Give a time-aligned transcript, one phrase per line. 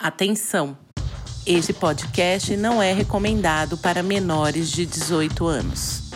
[0.00, 0.78] Atenção!
[1.44, 6.12] Este podcast não é recomendado para menores de 18 anos.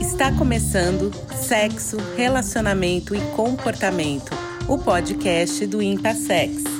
[0.00, 4.32] Está começando Sexo, Relacionamento e Comportamento,
[4.66, 6.71] o podcast do Impassex.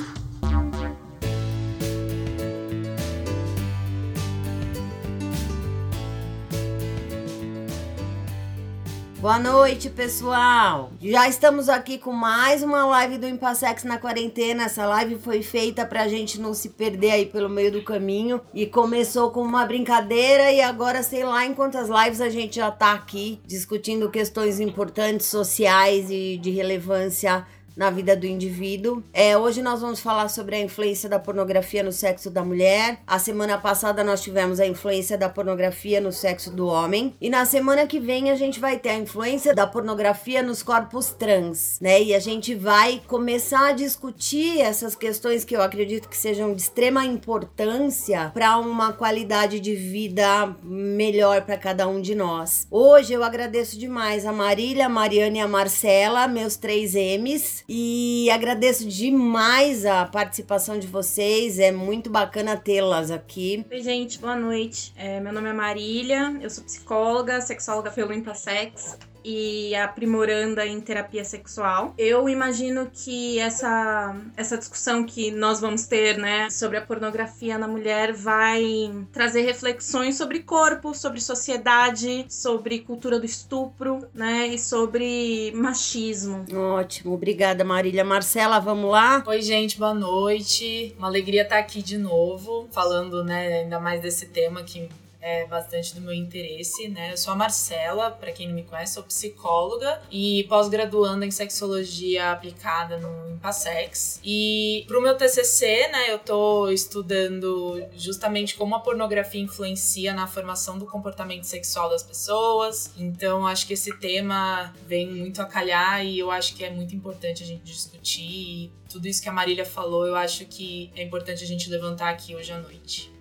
[9.23, 10.91] Boa noite, pessoal!
[11.01, 14.65] Já estamos aqui com mais uma live do Impassex na quarentena.
[14.65, 18.41] Essa live foi feita pra gente não se perder aí pelo meio do caminho.
[18.53, 22.69] E começou com uma brincadeira e agora, sei lá em quantas lives a gente já
[22.69, 29.03] tá aqui discutindo questões importantes, sociais e de relevância na vida do indivíduo.
[29.13, 32.99] É, hoje nós vamos falar sobre a influência da pornografia no sexo da mulher.
[33.05, 37.13] A semana passada nós tivemos a influência da pornografia no sexo do homem.
[37.19, 41.09] E na semana que vem a gente vai ter a influência da pornografia nos corpos
[41.11, 42.01] trans, né?
[42.01, 46.61] E a gente vai começar a discutir essas questões que eu acredito que sejam de
[46.61, 52.67] extrema importância para uma qualidade de vida melhor para cada um de nós.
[52.69, 58.29] Hoje eu agradeço demais a Marília, a Mariana e a Marcela, meus três M's e
[58.31, 61.59] agradeço demais a participação de vocês.
[61.59, 63.65] É muito bacana tê-las aqui.
[63.71, 64.93] Oi, gente, boa noite.
[64.95, 71.23] É, meu nome é Marília, eu sou psicóloga, sexóloga pelo Impassex e aprimorando em terapia
[71.23, 71.93] sexual.
[71.97, 77.67] Eu imagino que essa, essa discussão que nós vamos ter, né, sobre a pornografia na
[77.67, 85.51] mulher vai trazer reflexões sobre corpo, sobre sociedade, sobre cultura do estupro, né, e sobre
[85.55, 86.45] machismo.
[86.53, 88.03] Ótimo, obrigada Marília.
[88.03, 89.23] Marcela, vamos lá?
[89.25, 90.95] Oi, gente, boa noite.
[90.97, 94.89] Uma alegria estar aqui de novo, falando, né, ainda mais desse tema que
[95.23, 97.13] é bastante do meu interesse, né?
[97.13, 102.29] Eu sou a Marcela, para quem não me conhece, sou psicóloga e pós-graduanda em sexologia
[102.31, 104.19] aplicada no Impassex.
[104.21, 110.77] E pro meu TCC, né, eu tô estudando justamente como a pornografia influencia na formação
[110.77, 112.91] do comportamento sexual das pessoas.
[112.97, 116.93] Então, acho que esse tema vem muito a calhar e eu acho que é muito
[116.93, 118.23] importante a gente discutir.
[118.23, 122.09] E tudo isso que a Marília falou, eu acho que é importante a gente levantar
[122.09, 123.12] aqui hoje à noite.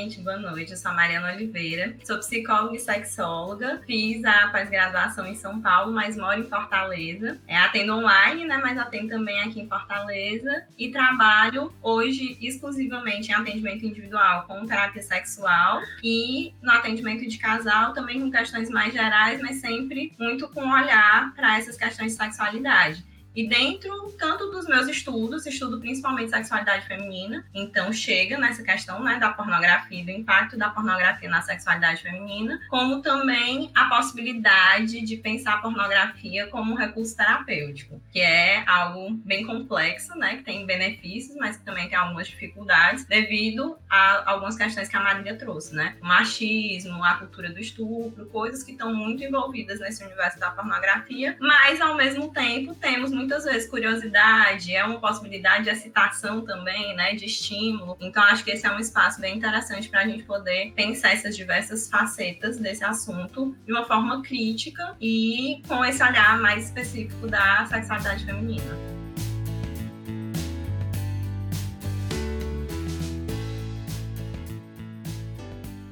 [0.00, 0.70] Gente, boa noite.
[0.70, 3.82] Eu sou a Mariana Oliveira, sou psicóloga e sexóloga.
[3.86, 7.38] Fiz a pós-graduação em São Paulo, mas moro em Fortaleza.
[7.46, 8.56] É, atendo online, né?
[8.56, 10.64] Mas atendo também aqui em Fortaleza.
[10.78, 17.92] E trabalho hoje exclusivamente em atendimento individual com terapia sexual e no atendimento de casal
[17.92, 23.09] também com questões mais gerais, mas sempre muito com olhar para essas questões de sexualidade.
[23.34, 29.18] E dentro tanto dos meus estudos, estudo principalmente sexualidade feminina, então chega nessa questão né,
[29.18, 35.54] da pornografia, do impacto da pornografia na sexualidade feminina, como também a possibilidade de pensar
[35.54, 41.36] a pornografia como um recurso terapêutico, que é algo bem complexo, né, que tem benefícios,
[41.36, 45.96] mas que também tem algumas dificuldades devido a algumas questões que a Marília trouxe, né?
[46.00, 51.36] O machismo, a cultura do estupro, coisas que estão muito envolvidas nesse universo da pornografia,
[51.40, 57.14] mas ao mesmo tempo temos muitas vezes curiosidade, é uma possibilidade de excitação também, né,
[57.14, 57.96] de estímulo.
[58.00, 61.36] Então acho que esse é um espaço bem interessante para a gente poder pensar essas
[61.36, 67.66] diversas facetas desse assunto de uma forma crítica e com esse olhar mais específico da
[67.66, 68.76] sexualidade feminina.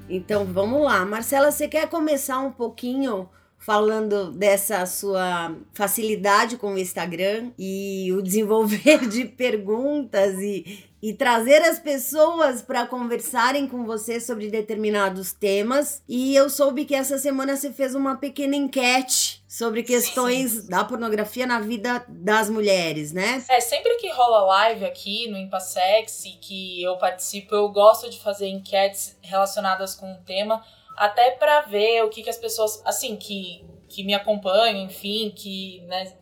[0.08, 1.04] Então vamos lá.
[1.04, 3.28] Marcela, você quer começar um pouquinho
[3.68, 11.60] falando dessa sua facilidade com o Instagram e o desenvolver de perguntas e, e trazer
[11.60, 16.02] as pessoas para conversarem com você sobre determinados temas.
[16.08, 20.82] E eu soube que essa semana você fez uma pequena enquete sobre questões sim, da
[20.82, 23.44] pornografia na vida das mulheres, né?
[23.50, 28.18] É, sempre que rola live aqui no Impassex e que eu participo, eu gosto de
[28.18, 30.64] fazer enquetes relacionadas com o tema
[30.98, 35.82] até para ver o que, que as pessoas, assim, que, que me acompanham, enfim, que,
[35.86, 36.12] né,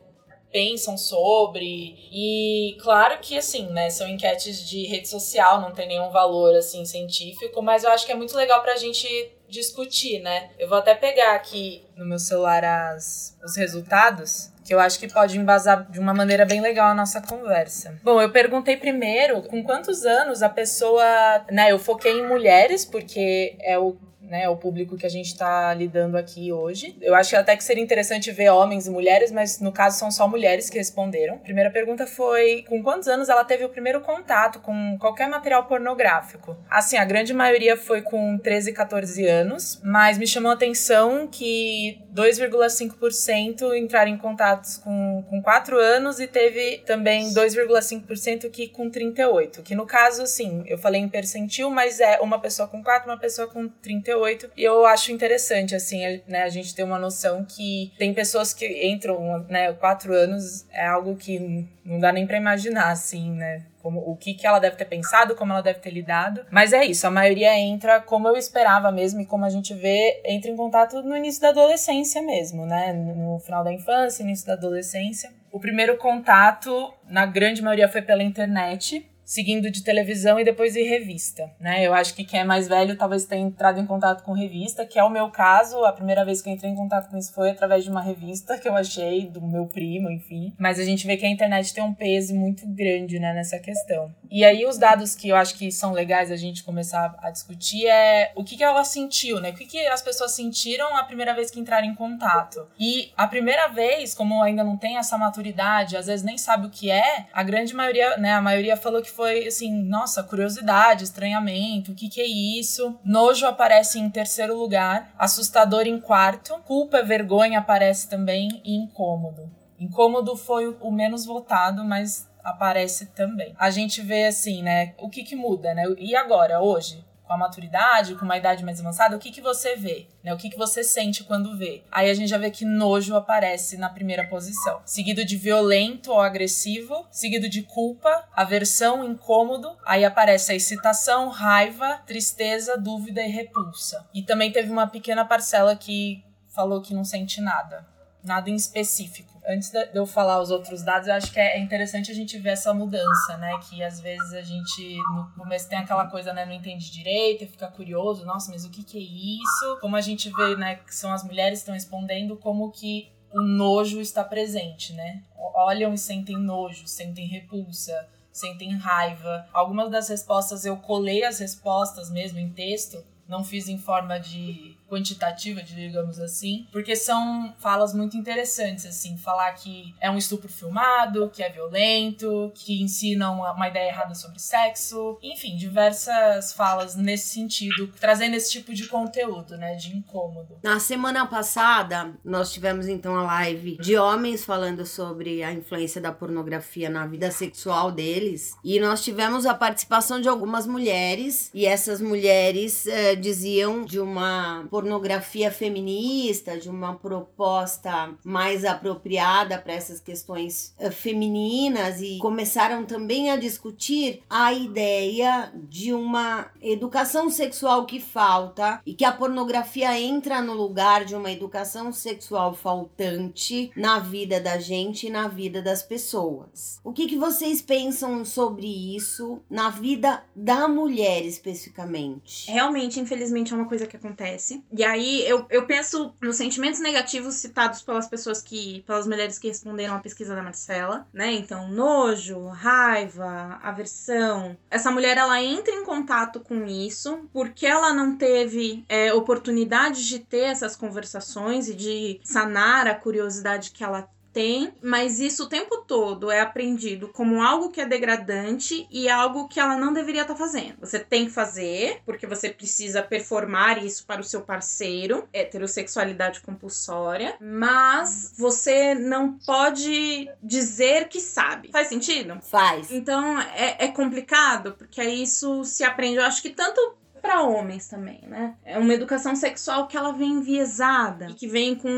[0.53, 1.95] pensam sobre.
[2.11, 6.85] E claro que assim, né, são enquetes de rede social, não tem nenhum valor assim
[6.85, 9.07] científico, mas eu acho que é muito legal pra gente
[9.49, 10.51] discutir, né?
[10.59, 15.07] Eu vou até pegar aqui no meu celular as, os resultados que eu acho que
[15.07, 18.01] pode embasar de uma maneira bem legal a nossa conversa.
[18.03, 21.05] Bom, eu perguntei primeiro com quantos anos a pessoa,
[21.51, 23.97] né, eu foquei em mulheres porque é o
[24.29, 26.97] né, o público que a gente está lidando aqui hoje.
[27.01, 30.27] Eu acho até que seria interessante ver homens e mulheres, mas no caso são só
[30.29, 31.35] mulheres que responderam.
[31.35, 35.65] A primeira pergunta foi: com quantos anos ela teve o primeiro contato com qualquer material
[35.65, 36.57] pornográfico?
[36.71, 42.01] Assim, a grande maioria foi com 13, 14 anos, mas me chamou a atenção que
[42.15, 49.63] 2,5% entraram em contatos com, com 4 anos e teve também 2,5% que com 38.
[49.63, 53.19] Que no caso, assim, eu falei em percentil, mas é uma pessoa com 4, uma
[53.19, 54.16] pessoa com 38.
[54.57, 58.87] E eu acho interessante, assim, né, a gente ter uma noção que tem pessoas que
[58.87, 63.63] entram, né, 4 anos é algo que não dá nem para imaginar, assim, né?
[63.83, 66.45] Como, o que, que ela deve ter pensado, como ela deve ter lidado.
[66.51, 70.21] Mas é isso, a maioria entra como eu esperava mesmo, e como a gente vê,
[70.25, 72.93] entra em contato no início da adolescência mesmo, né?
[72.93, 75.31] No final da infância, início da adolescência.
[75.53, 80.83] O primeiro contato, na grande maioria, foi pela internet seguindo de televisão e depois de
[80.83, 81.85] revista, né?
[81.85, 85.01] Eu acho que quem é mais velho talvez tenha entrado em contato com revista, que
[85.01, 85.85] é o meu caso.
[85.85, 88.57] A primeira vez que eu entrei em contato com isso foi através de uma revista
[88.57, 90.55] que eu achei do meu primo, enfim.
[90.57, 94.15] Mas a gente vê que a internet tem um peso muito grande, né, nessa questão.
[94.31, 97.87] E aí os dados que eu acho que são legais a gente começar a discutir
[97.87, 99.51] é o que que ela sentiu, né?
[99.51, 102.69] O que que as pessoas sentiram a primeira vez que entraram em contato.
[102.79, 106.71] E a primeira vez, como ainda não tem essa maturidade, às vezes nem sabe o
[106.71, 111.93] que é, a grande maioria, né, a maioria falou que foi assim, nossa, curiosidade, estranhamento,
[111.93, 112.99] o que que é isso?
[113.03, 119.51] Nojo aparece em terceiro lugar, assustador em quarto, culpa, vergonha aparece também e incômodo.
[119.81, 123.55] Incômodo foi o menos votado, mas aparece também.
[123.59, 124.95] A gente vê assim, né?
[124.99, 125.85] O que que muda, né?
[125.99, 127.05] E agora, hoje?
[127.27, 130.07] Com a maturidade, com uma idade mais avançada, o que, que você vê?
[130.23, 130.33] Né?
[130.33, 131.83] O que, que você sente quando vê?
[131.91, 134.81] Aí a gente já vê que nojo aparece na primeira posição.
[134.85, 139.77] Seguido de violento ou agressivo, seguido de culpa, aversão, incômodo.
[139.85, 144.09] Aí aparece a excitação, raiva, tristeza, dúvida e repulsa.
[144.15, 146.25] E também teve uma pequena parcela que
[146.55, 147.87] falou que não sente nada.
[148.23, 152.11] Nada em específico antes de eu falar os outros dados, eu acho que é interessante
[152.11, 153.59] a gente ver essa mudança, né?
[153.69, 156.45] Que às vezes a gente no começo tem aquela coisa, né?
[156.45, 159.79] Não entende direito, e fica curioso, nossa, mas o que, que é isso?
[159.81, 160.77] Como a gente vê, né?
[160.77, 165.23] Que são as mulheres que estão respondendo, como que o nojo está presente, né?
[165.55, 169.47] Olham e sentem nojo, sentem repulsa, sentem raiva.
[169.53, 174.77] Algumas das respostas eu colei as respostas mesmo em texto, não fiz em forma de
[174.89, 181.31] quantitativa, digamos assim, porque são falas muito interessantes, assim, falar que é um estupro filmado,
[181.31, 187.93] que é violento, que ensinam uma ideia errada sobre sexo, enfim, diversas falas nesse sentido,
[188.01, 190.59] trazendo esse tipo de conteúdo, né, de incômodo.
[190.63, 196.13] Na semana passada, nós tivemos então a live de homens falando sobre a influência da
[196.13, 202.01] pornografia na vida sexual deles, e nós tivemos a participação de algumas mulheres, e essas
[202.01, 210.75] mulheres eh, diziam de uma pornografia feminista, de uma proposta mais apropriada para essas questões
[210.79, 218.83] uh, femininas e começaram também a discutir a ideia de uma educação sexual que falta
[218.85, 224.59] e que a pornografia entra no lugar de uma educação sexual faltante na vida da
[224.59, 226.81] gente e na vida das pessoas.
[226.85, 232.51] O que, que vocês pensam sobre isso na vida da mulher especificamente?
[232.51, 234.63] Realmente, infelizmente, é uma coisa que acontece.
[234.73, 238.83] E aí eu, eu penso nos sentimentos negativos citados pelas pessoas que.
[238.87, 241.33] pelas mulheres que responderam à pesquisa da Marcela, né?
[241.33, 244.57] Então, nojo, raiva, aversão.
[244.71, 250.19] Essa mulher ela entra em contato com isso porque ela não teve é, oportunidade de
[250.19, 255.79] ter essas conversações e de sanar a curiosidade que ela tem, mas isso o tempo
[255.89, 260.35] todo é aprendido como algo que é degradante e algo que ela não deveria estar
[260.35, 260.75] tá fazendo.
[260.79, 267.35] Você tem que fazer, porque você precisa performar isso para o seu parceiro, heterossexualidade compulsória,
[267.41, 271.71] mas você não pode dizer que sabe.
[271.73, 272.39] Faz sentido?
[272.43, 272.91] Faz.
[272.91, 276.17] Então é, é complicado, porque aí isso se aprende.
[276.19, 276.95] Eu acho que tanto
[277.27, 278.55] para homens também, né?
[278.65, 281.91] É uma educação sexual que ela vem enviesada e que vem com,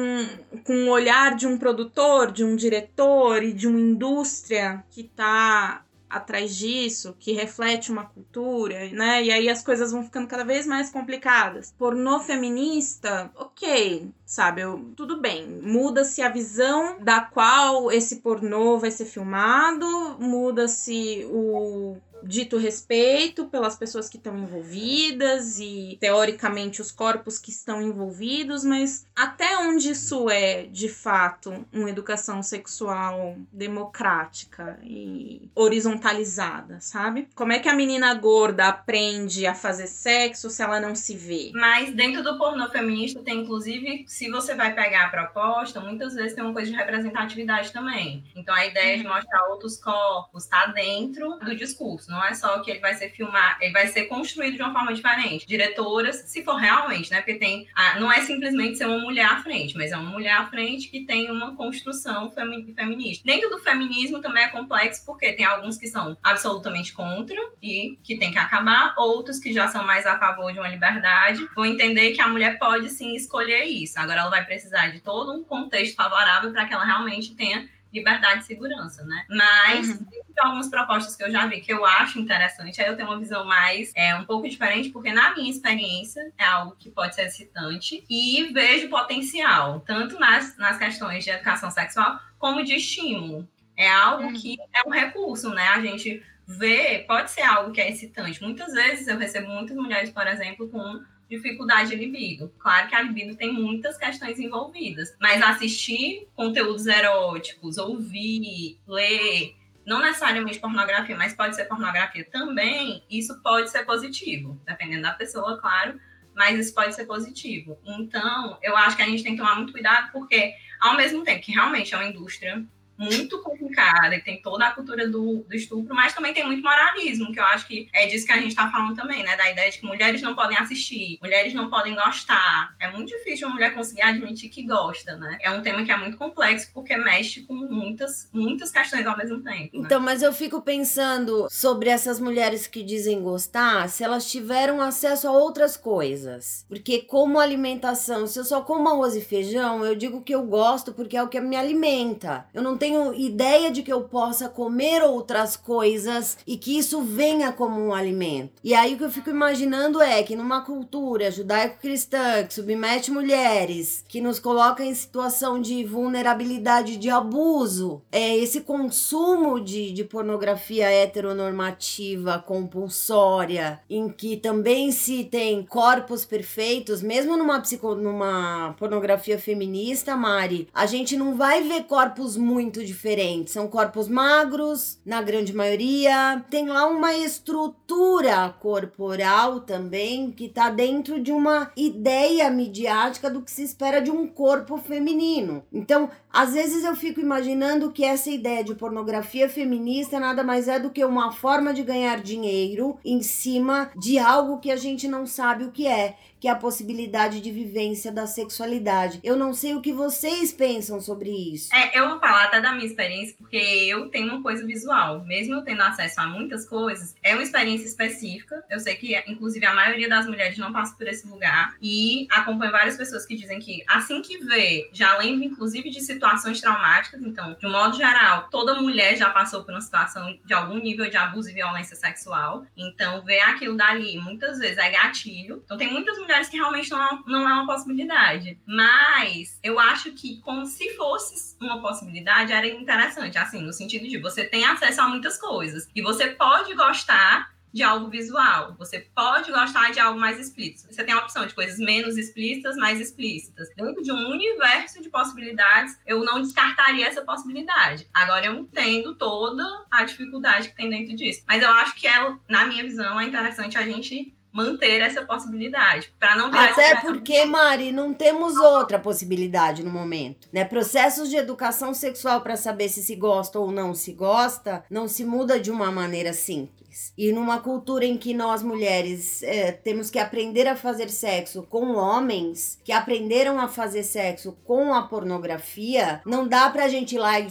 [0.65, 5.85] com o olhar de um produtor, de um diretor e de uma indústria que tá
[6.09, 9.23] atrás disso, que reflete uma cultura, né?
[9.23, 11.75] E aí as coisas vão ficando cada vez mais complicadas.
[11.77, 14.61] Pornô feminista, ok, sabe?
[14.61, 19.87] Eu, tudo bem, muda-se a visão da qual esse pornô vai ser filmado,
[20.21, 27.81] muda-se o dito respeito pelas pessoas que estão envolvidas e teoricamente os corpos que estão
[27.81, 37.29] envolvidos, mas até onde isso é de fato uma educação sexual democrática e horizontalizada, sabe?
[37.35, 41.51] Como é que a menina gorda aprende a fazer sexo se ela não se vê?
[41.55, 46.35] Mas dentro do pornô feminista tem inclusive, se você vai pegar a proposta, muitas vezes
[46.35, 48.25] tem uma coisa de representatividade também.
[48.35, 49.15] Então a ideia de uhum.
[49.15, 53.57] mostrar outros corpos está dentro do discurso não é só que ele vai ser filmar,
[53.61, 55.47] ele vai ser construído de uma forma diferente.
[55.47, 57.19] Diretoras, se for realmente, né?
[57.19, 57.69] Porque tem.
[57.75, 60.89] A, não é simplesmente ser uma mulher à frente, mas é uma mulher à frente
[60.89, 63.23] que tem uma construção femi feminista.
[63.25, 68.19] Dentro do feminismo também é complexo, porque tem alguns que são absolutamente contra e que
[68.19, 72.13] tem que acabar, outros que já são mais a favor de uma liberdade, vão entender
[72.13, 73.99] que a mulher pode sim escolher isso.
[74.09, 78.43] Agora ela vai precisar de todo um contexto favorável para que ela realmente tenha liberdade
[78.43, 79.27] e segurança, né?
[79.29, 80.05] Mas uhum.
[80.07, 83.19] tem algumas propostas que eu já vi que eu acho interessante, aí eu tenho uma
[83.19, 87.27] visão mais, é, um pouco diferente, porque na minha experiência é algo que pode ser
[87.27, 93.49] excitante e vejo potencial, tanto nas, nas questões de educação sexual como de estímulo.
[93.77, 94.33] É algo uhum.
[94.35, 95.69] que é um recurso, né?
[95.69, 98.43] A gente vê, pode ser algo que é excitante.
[98.43, 102.53] Muitas vezes eu recebo muitas mulheres, por exemplo, com dificuldade de libido.
[102.59, 109.55] Claro que a libido tem muitas questões envolvidas, mas assistir conteúdos eróticos, ouvir, ler,
[109.85, 115.59] não necessariamente pornografia, mas pode ser pornografia também, isso pode ser positivo, dependendo da pessoa,
[115.59, 115.99] claro,
[116.35, 117.79] mas isso pode ser positivo.
[117.85, 121.43] Então, eu acho que a gente tem que tomar muito cuidado, porque ao mesmo tempo
[121.43, 122.65] que realmente é uma indústria
[122.99, 127.33] muito complicada, e tem toda a cultura do, do estupro, mas também tem muito moralismo,
[127.33, 129.37] que eu acho que é disso que a gente está falando também, né?
[129.37, 132.75] Da ideia de que mulheres não podem assistir, mulheres não podem gostar.
[132.81, 135.39] É muito difícil uma mulher conseguir admitir que gosta, né?
[135.41, 139.43] É um tema que é muito complexo porque mexe com muitas, muitas questões ao mesmo
[139.43, 139.79] tempo.
[139.79, 139.85] Né?
[139.85, 145.29] Então, mas eu fico pensando sobre essas mulheres que dizem gostar, se elas tiveram acesso
[145.29, 146.65] a outras coisas.
[146.69, 150.93] Porque como alimentação, se eu só como arroz e feijão, eu digo que eu gosto
[150.93, 152.47] porque é o que me alimenta.
[152.53, 157.03] Eu não tenho tenho ideia de que eu possa comer outras coisas e que isso
[157.03, 158.55] venha como um alimento.
[158.65, 164.05] E aí o que eu fico imaginando é que numa cultura judaico-cristã que submete mulheres,
[164.09, 170.91] que nos coloca em situação de vulnerabilidade, de abuso, é esse consumo de, de pornografia
[170.91, 180.17] heteronormativa, compulsória, em que também se tem corpos perfeitos, mesmo numa, psico, numa pornografia feminista,
[180.17, 183.53] Mari, a gente não vai ver corpos muito muito diferentes.
[183.53, 186.45] São corpos magros, na grande maioria.
[186.49, 193.51] Tem lá uma estrutura corporal também que tá dentro de uma ideia midiática do que
[193.51, 195.65] se espera de um corpo feminino.
[195.73, 200.79] Então, às vezes eu fico imaginando que essa ideia de pornografia feminista nada mais é
[200.79, 205.27] do que uma forma de ganhar dinheiro em cima de algo que a gente não
[205.27, 209.21] sabe o que é que é a possibilidade de vivência da sexualidade.
[209.23, 211.75] Eu não sei o que vocês pensam sobre isso.
[211.75, 215.25] É, eu vou falar até da minha experiência, porque eu tenho uma coisa visual.
[215.25, 218.65] Mesmo eu tendo acesso a muitas coisas, é uma experiência específica.
[218.71, 221.77] Eu sei que, inclusive, a maioria das mulheres não passa por esse lugar.
[221.83, 226.61] E acompanho várias pessoas que dizem que, assim que vê, já lembra, inclusive, de situações
[226.61, 227.21] traumáticas.
[227.23, 231.11] Então, de um modo geral, toda mulher já passou por uma situação de algum nível
[231.11, 232.65] de abuso e violência sexual.
[232.77, 235.63] Então, ver aquilo dali, muitas vezes, é gatilho.
[235.65, 238.61] Então, tem muitas mulheres mulheres que realmente não, não é uma possibilidade.
[238.67, 244.19] Mas eu acho que como se fosse uma possibilidade, era interessante, assim, no sentido de
[244.19, 245.89] você tem acesso a muitas coisas.
[245.95, 248.75] E você pode gostar de algo visual.
[248.79, 250.93] Você pode gostar de algo mais explícito.
[250.93, 253.69] Você tem a opção de coisas menos explícitas, mais explícitas.
[253.77, 258.09] Dentro de um universo de possibilidades, eu não descartaria essa possibilidade.
[258.13, 261.43] Agora eu entendo toda a dificuldade que tem dentro disso.
[261.47, 266.13] Mas eu acho que é, na minha visão, é interessante a gente manter essa possibilidade,
[266.19, 270.65] para não Até porque, Mari, não temos outra possibilidade no momento, né?
[270.65, 275.25] Processos de educação sexual para saber se se gosta ou não se gosta, não se
[275.25, 277.13] muda de uma maneira simples.
[277.17, 281.95] E numa cultura em que nós mulheres é, temos que aprender a fazer sexo com
[281.95, 287.39] homens que aprenderam a fazer sexo com a pornografia, não dá pra gente ir lá
[287.39, 287.49] e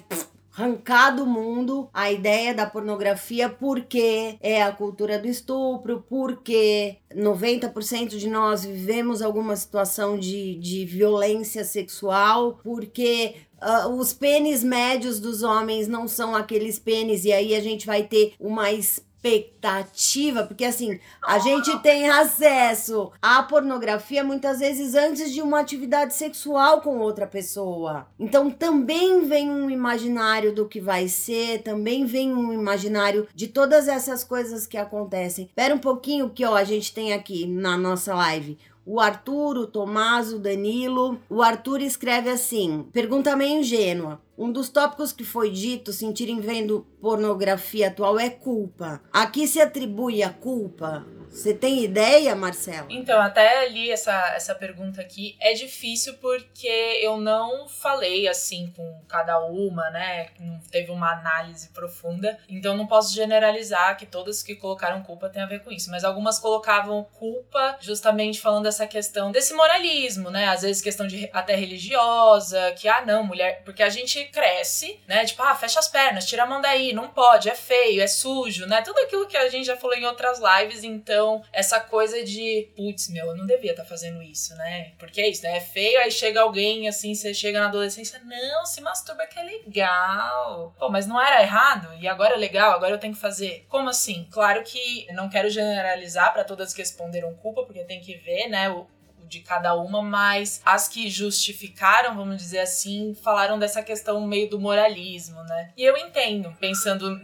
[0.58, 8.18] arrancar do mundo a ideia da pornografia porque é a cultura do estupro, porque 90%
[8.18, 15.42] de nós vivemos alguma situação de, de violência sexual, porque Uh, os pênis médios dos
[15.42, 18.72] homens não são aqueles pênis, e aí a gente vai ter uma
[19.18, 26.14] expectativa, porque assim, a gente tem acesso à pornografia muitas vezes antes de uma atividade
[26.14, 28.08] sexual com outra pessoa.
[28.20, 33.88] Então também vem um imaginário do que vai ser, também vem um imaginário de todas
[33.88, 35.46] essas coisas que acontecem.
[35.46, 38.58] Espera um pouquinho que ó, a gente tem aqui na nossa live
[38.90, 41.20] o Arthur, o Tomás, o Danilo.
[41.30, 44.22] O Arthur escreve assim: pergunta meio ingênua.
[44.38, 49.02] Um dos tópicos que foi dito, sentirem vendo pornografia atual, é culpa.
[49.12, 52.88] Aqui se atribui a culpa você tem ideia, Marcela?
[52.90, 55.38] Então, até li essa, essa pergunta aqui.
[55.40, 56.68] É difícil porque
[57.02, 60.30] eu não falei assim com cada uma, né?
[60.40, 62.38] Não teve uma análise profunda.
[62.50, 65.92] Então, não posso generalizar que todas que colocaram culpa têm a ver com isso.
[65.92, 70.48] Mas algumas colocavam culpa justamente falando dessa questão desse moralismo, né?
[70.48, 73.62] Às vezes questão de até religiosa, que, ah, não, mulher.
[73.64, 75.26] Porque a gente cresce, né?
[75.26, 78.66] Tipo, ah, fecha as pernas, tira a mão daí, não pode, é feio, é sujo,
[78.66, 78.82] né?
[78.82, 83.10] Tudo aquilo que a gente já falou em outras lives, então essa coisa de, putz,
[83.10, 84.94] meu, eu não devia estar tá fazendo isso, né?
[84.98, 85.58] Porque é isso, né?
[85.58, 89.44] É feio, aí chega alguém assim, você chega na adolescência, não, se masturba que é
[89.44, 90.76] legal.
[90.78, 93.66] Pô, mas não era errado e agora é legal, agora eu tenho que fazer.
[93.70, 94.28] Como assim?
[94.32, 98.70] Claro que não quero generalizar para todas que responderam culpa, porque tem que ver, né,
[98.70, 98.88] o,
[99.28, 104.60] de cada uma, mas as que justificaram, vamos dizer assim, falaram dessa questão meio do
[104.60, 105.72] moralismo, né?
[105.76, 107.20] E eu entendo, pensando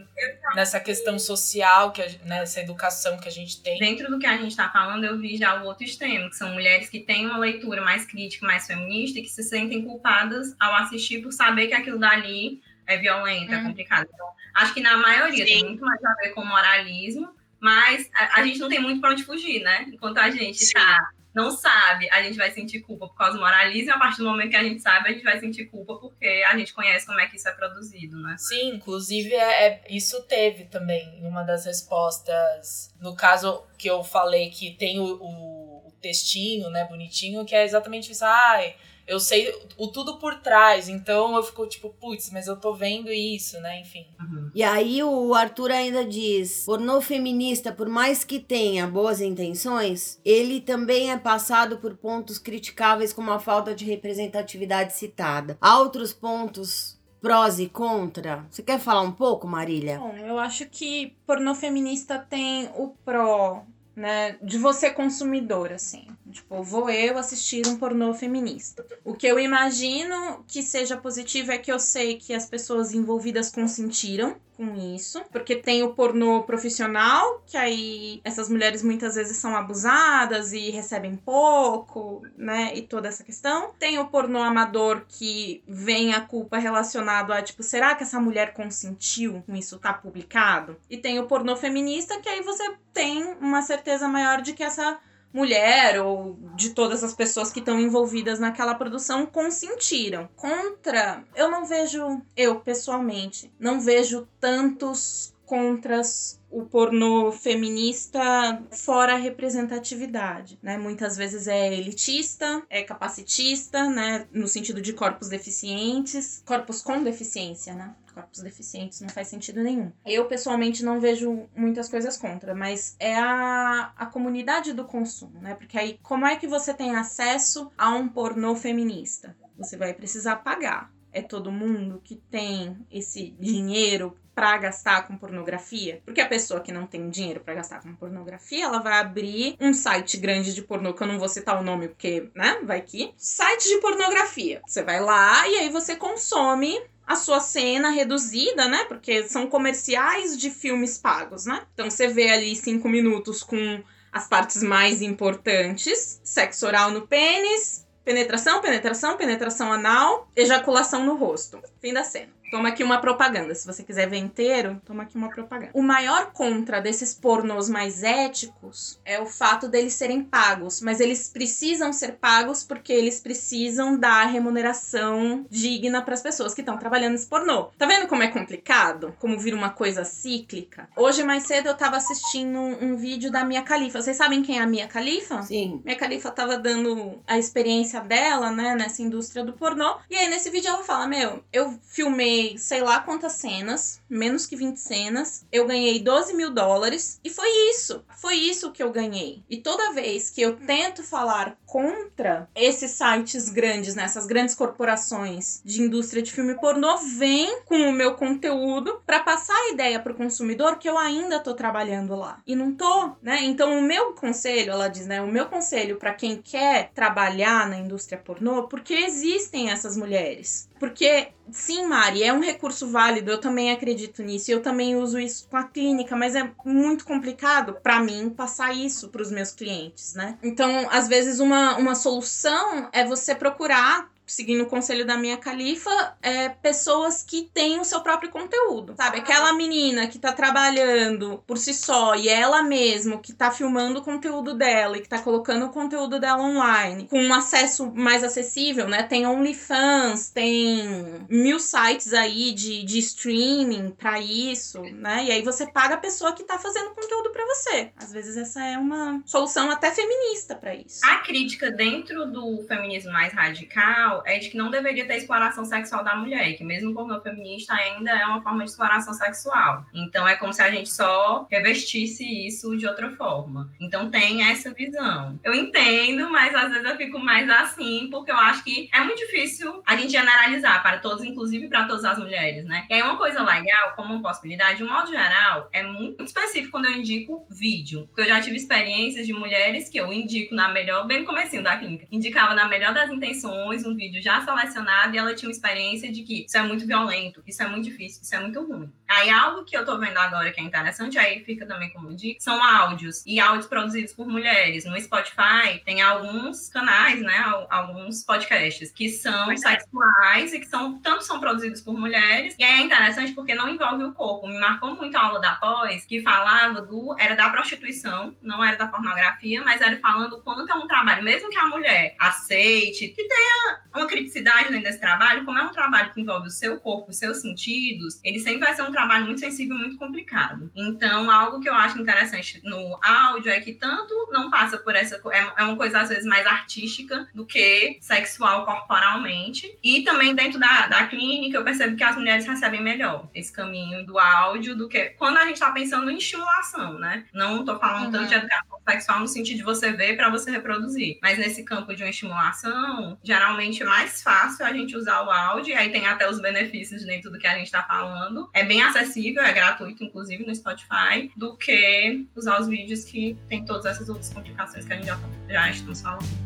[0.56, 3.80] nessa questão social, que nessa né, educação que a gente tem.
[3.80, 6.52] Dentro do que a gente está falando, eu vi já o outro extremo, que são
[6.54, 10.76] mulheres que têm uma leitura mais crítica, mais feminista e que se sentem culpadas ao
[10.76, 13.64] assistir por saber que aquilo dali é violento, é hum.
[13.68, 14.08] complicado.
[14.14, 15.54] Então, acho que na maioria Sim.
[15.54, 19.12] tem muito mais a ver com moralismo, mas a, a gente não tem muito para
[19.12, 19.86] onde fugir, né?
[19.88, 23.90] Enquanto a gente está não sabe, a gente vai sentir culpa por causa do moralismo,
[23.90, 26.44] e a partir do momento que a gente sabe, a gente vai sentir culpa porque
[26.48, 28.36] a gente conhece como é que isso é produzido, né?
[28.38, 34.04] Sim, inclusive é, é isso teve também em uma das respostas, no caso que eu
[34.04, 38.75] falei que tem o, o, o textinho, né, bonitinho, que é exatamente isso, ai...
[38.80, 42.74] Ah, eu sei o tudo por trás, então eu fico tipo, putz, mas eu tô
[42.74, 43.81] vendo isso, né?
[43.81, 44.05] Enfim.
[44.19, 44.51] Uhum.
[44.55, 50.62] E aí o Arthur ainda diz: pornô feminista, por mais que tenha boas intenções, ele
[50.62, 55.57] também é passado por pontos criticáveis como a falta de representatividade citada.
[55.60, 58.45] Há outros pontos prós e contra?
[58.50, 59.98] Você quer falar um pouco, Marília?
[59.98, 63.63] Bom, eu acho que pornô feminista tem o pró
[63.95, 66.07] né, de você consumidor, assim.
[66.34, 68.86] Tipo, vou eu assistir um pornô feminista.
[69.06, 73.52] O que eu imagino que seja positivo é que eu sei que as pessoas envolvidas
[73.52, 79.56] consentiram com isso, porque tem o pornô profissional, que aí essas mulheres muitas vezes são
[79.56, 82.72] abusadas e recebem pouco, né?
[82.75, 83.74] E toda essa questão.
[83.80, 88.54] Tem o pornô amador que vem a culpa relacionado a tipo, será que essa mulher
[88.54, 90.78] consentiu com isso tá publicado?
[90.90, 95.00] E tem o pornô feminista que aí você tem uma certeza maior de que essa
[95.33, 100.29] mulher ou de todas as pessoas que estão envolvidas naquela produção consentiram.
[100.35, 109.18] Contra, eu não vejo, eu pessoalmente, não vejo tantos contras o pornô feminista fora a
[109.18, 110.77] representatividade, né?
[110.77, 114.27] Muitas vezes é elitista, é capacitista, né?
[114.31, 117.96] No sentido de corpos deficientes, corpos com deficiência, né?
[118.13, 119.92] corpos deficientes não faz sentido nenhum.
[120.05, 125.55] Eu, pessoalmente, não vejo muitas coisas contra, mas é a, a comunidade do consumo, né?
[125.55, 129.35] Porque aí, como é que você tem acesso a um pornô feminista?
[129.57, 130.94] Você vai precisar pagar.
[131.11, 136.01] É todo mundo que tem esse dinheiro para gastar com pornografia?
[136.05, 139.74] Porque a pessoa que não tem dinheiro para gastar com pornografia, ela vai abrir um
[139.74, 143.13] site grande de pornô, que eu não vou citar o nome porque, né, vai que.
[143.17, 144.61] Site de pornografia.
[144.67, 148.85] Você vai lá e aí você consome a sua cena reduzida, né?
[148.85, 151.63] Porque são comerciais de filmes pagos, né?
[151.74, 157.85] Então você vê ali cinco minutos com as partes mais importantes: sexo oral no pênis,
[158.05, 161.61] penetração, penetração, penetração anal, ejaculação no rosto.
[161.81, 162.31] Fim da cena.
[162.53, 163.55] Toma aqui uma propaganda.
[163.55, 165.72] Se você quiser ver inteiro, toma aqui uma propaganda.
[165.74, 171.27] O maior contra desses pornôs mais éticos é o fato deles serem pagos, mas eles
[171.29, 177.13] precisam ser pagos porque eles precisam dar remuneração digna para as pessoas que estão trabalhando
[177.13, 177.72] nesse pornô.
[177.75, 179.16] Tá vendo como é complicado?
[179.18, 180.87] Como vira uma coisa cíclica?
[180.96, 184.00] Hoje mais cedo eu tava assistindo um, vídeo da Mia Khalifa.
[184.00, 185.42] Vocês sabem quem é a Mia Khalifa?
[185.42, 185.81] Sim.
[185.83, 189.96] Mia Khalifa tava dando a experiência dela, né, nessa indústria do pornô.
[190.07, 194.46] E aí nesse vídeo ela fala: "Meu, eu filmei filmei sei lá quantas cenas, menos
[194.46, 195.46] que 20 cenas.
[195.51, 197.20] Eu ganhei 12 mil dólares.
[197.24, 198.03] E foi isso.
[198.20, 199.44] Foi isso que eu ganhei.
[199.50, 205.62] E toda vez que eu tento falar contra esses sites grandes, nessas né, grandes corporações
[205.64, 210.16] de indústria de filme pornô, vem com o meu conteúdo para passar a ideia pro
[210.16, 212.42] consumidor que eu ainda tô trabalhando lá.
[212.46, 213.44] E não tô, né?
[213.44, 215.22] Então o meu conselho, ela diz, né?
[215.22, 220.70] O meu conselho para quem quer trabalhar na indústria pornô, porque existem essas mulheres.
[220.79, 225.48] Porque, sim, Mari, é um recurso válido, eu também acredito nisso, eu também uso isso
[225.50, 230.14] com a clínica, mas é muito complicado para mim passar isso para os meus clientes,
[230.14, 230.38] né?
[230.44, 236.17] Então, às vezes, uma, uma solução é você procurar seguindo o conselho da minha califa,
[236.22, 239.19] é, pessoas que têm o seu próprio conteúdo, sabe?
[239.19, 244.03] Aquela menina que tá trabalhando por si só e ela mesma que tá filmando o
[244.03, 248.87] conteúdo dela e que tá colocando o conteúdo dela online com um acesso mais acessível,
[248.87, 249.03] né?
[249.03, 255.25] Tem OnlyFans, tem mil sites aí de, de streaming para isso, né?
[255.25, 257.91] E aí você paga a pessoa que tá fazendo conteúdo para você.
[257.96, 261.01] Às vezes essa é uma solução até feminista para isso.
[261.05, 266.03] A crítica dentro do feminismo mais radical é de que não deveria ter exploração sexual
[266.03, 269.86] da mulher, que mesmo o pornô feminista ainda é uma forma de exploração sexual.
[269.94, 273.72] Então é como se a gente só revestisse isso de outra forma.
[273.79, 275.40] Então tem essa visão.
[275.44, 279.20] Eu entendo, mas às vezes eu fico mais assim, porque eu acho que é muito
[279.20, 282.86] difícil a gente generalizar para todos, inclusive para todas as mulheres, né?
[282.90, 286.72] E aí uma coisa legal, como uma possibilidade, de um modo geral, é muito específico
[286.72, 288.07] quando eu indico vídeo.
[288.07, 291.64] Porque eu já tive experiências de mulheres que eu indico na melhor, bem no comecinho
[291.64, 295.48] da clínica, indicava na melhor das intenções um vídeo vídeo já selecionado e ela tinha
[295.48, 298.61] uma experiência de que isso é muito violento, isso é muito difícil, isso é muito
[298.61, 298.92] ruim.
[299.14, 302.40] Aí algo que eu tô vendo agora que é interessante, aí fica também como dica,
[302.40, 304.86] são áudios e áudios produzidos por mulheres.
[304.86, 311.24] No Spotify tem alguns canais, né, alguns podcasts que são sexuais e que são tanto
[311.24, 312.56] são produzidos por mulheres.
[312.58, 314.48] E aí é interessante porque não envolve o corpo.
[314.48, 318.78] Me marcou muito a aula da pós que falava do era da prostituição, não era
[318.78, 323.28] da pornografia, mas era falando quanto é um trabalho, mesmo que a mulher aceite, que
[323.28, 327.12] tenha uma criticidade dentro desse trabalho, como é um trabalho que envolve o seu corpo,
[327.12, 330.72] os seus sentidos, ele sempre vai ser um trabalho muito sensível, muito complicado.
[330.75, 335.22] Então, algo que eu acho interessante no áudio é que tanto não passa por essa
[335.31, 340.59] é, é uma coisa às vezes mais artística do que sexual corporalmente, e também dentro
[340.59, 344.87] da, da clínica eu percebo que as mulheres recebem melhor esse caminho do áudio do
[344.87, 347.25] que quando a gente está pensando em estimulação, né?
[347.33, 348.11] Não estou falando uhum.
[348.11, 351.96] tanto de educação sexual no sentido de você ver para você reproduzir, mas nesse campo
[351.96, 356.05] de uma estimulação, geralmente é mais fácil a gente usar o áudio, e aí tem
[356.05, 358.50] até os benefícios dentro do que a gente está falando.
[358.53, 363.65] É bem acessível, é gratuito, inclusive, no Spotify, do que usar os vídeos que tem
[363.65, 366.43] todas essas outras complicações que a gente já, já estamos falando.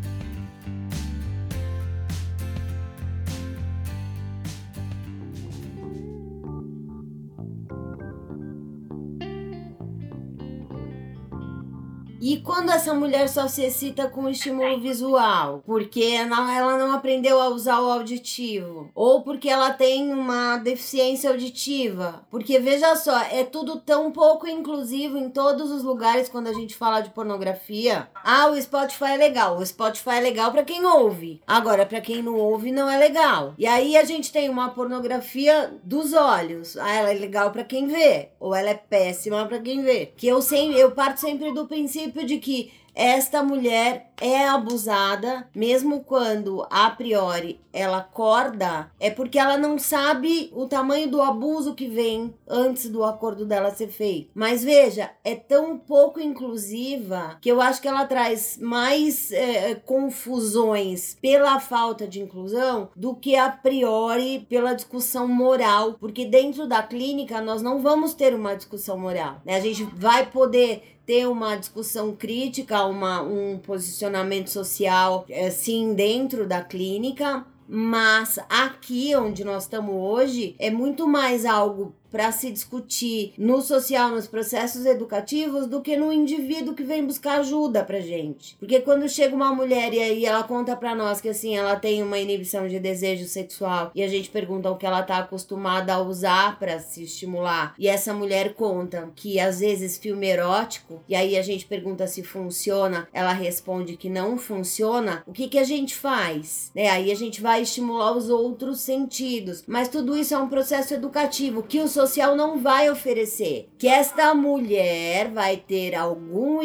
[12.30, 15.63] E quando essa mulher só se excita com estímulo visual?
[15.66, 18.92] Porque ela não aprendeu a usar o auditivo?
[18.94, 22.28] Ou porque ela tem uma deficiência auditiva?
[22.30, 26.76] Porque veja só, é tudo tão pouco inclusivo em todos os lugares quando a gente
[26.76, 28.10] fala de pornografia.
[28.13, 29.58] Ah, o Spotify é legal.
[29.58, 31.42] O Spotify é legal para quem ouve.
[31.48, 33.54] Agora, para quem não ouve, não é legal.
[33.58, 36.76] E aí a gente tem uma pornografia dos olhos.
[36.76, 38.32] Ah, ela é legal para quem vê.
[38.38, 40.12] Ou ela é péssima para quem vê.
[40.18, 45.48] Que eu sempre, eu parto sempre do princípio princípio de que esta mulher é abusada,
[45.54, 51.76] mesmo quando a priori ela acorda, é porque ela não sabe o tamanho do abuso
[51.76, 54.32] que vem antes do acordo dela ser feito.
[54.34, 61.18] Mas veja, é tão pouco inclusiva que eu acho que ela traz mais é, confusões
[61.22, 67.40] pela falta de inclusão do que a priori pela discussão moral, porque dentro da clínica
[67.42, 69.56] nós não vamos ter uma discussão moral, né?
[69.56, 74.07] A gente vai poder ter uma discussão crítica, uma, um posicionamento
[74.50, 81.93] social, assim, dentro da clínica, mas aqui onde nós estamos hoje é muito mais algo
[82.12, 87.39] para se discutir no social, nos processos educativos, do que no indivíduo que vem buscar
[87.39, 88.56] ajuda pra gente.
[88.58, 92.02] Porque quando chega uma mulher e aí ela conta pra nós que assim, ela tem
[92.02, 96.02] uma inibição de desejo sexual e a gente pergunta o que ela tá acostumada a
[96.02, 101.38] usar para se estimular, e essa mulher conta que às vezes filme erótico, e aí
[101.38, 105.96] a gente pergunta se funciona, ela responde que não funciona, o que que a gente
[105.96, 106.72] faz?
[106.76, 109.63] É, aí a gente vai estimular os outros sentidos.
[109.67, 113.70] Mas tudo isso é um processo educativo que os social não vai oferecer.
[113.78, 116.60] Que esta mulher vai ter algum,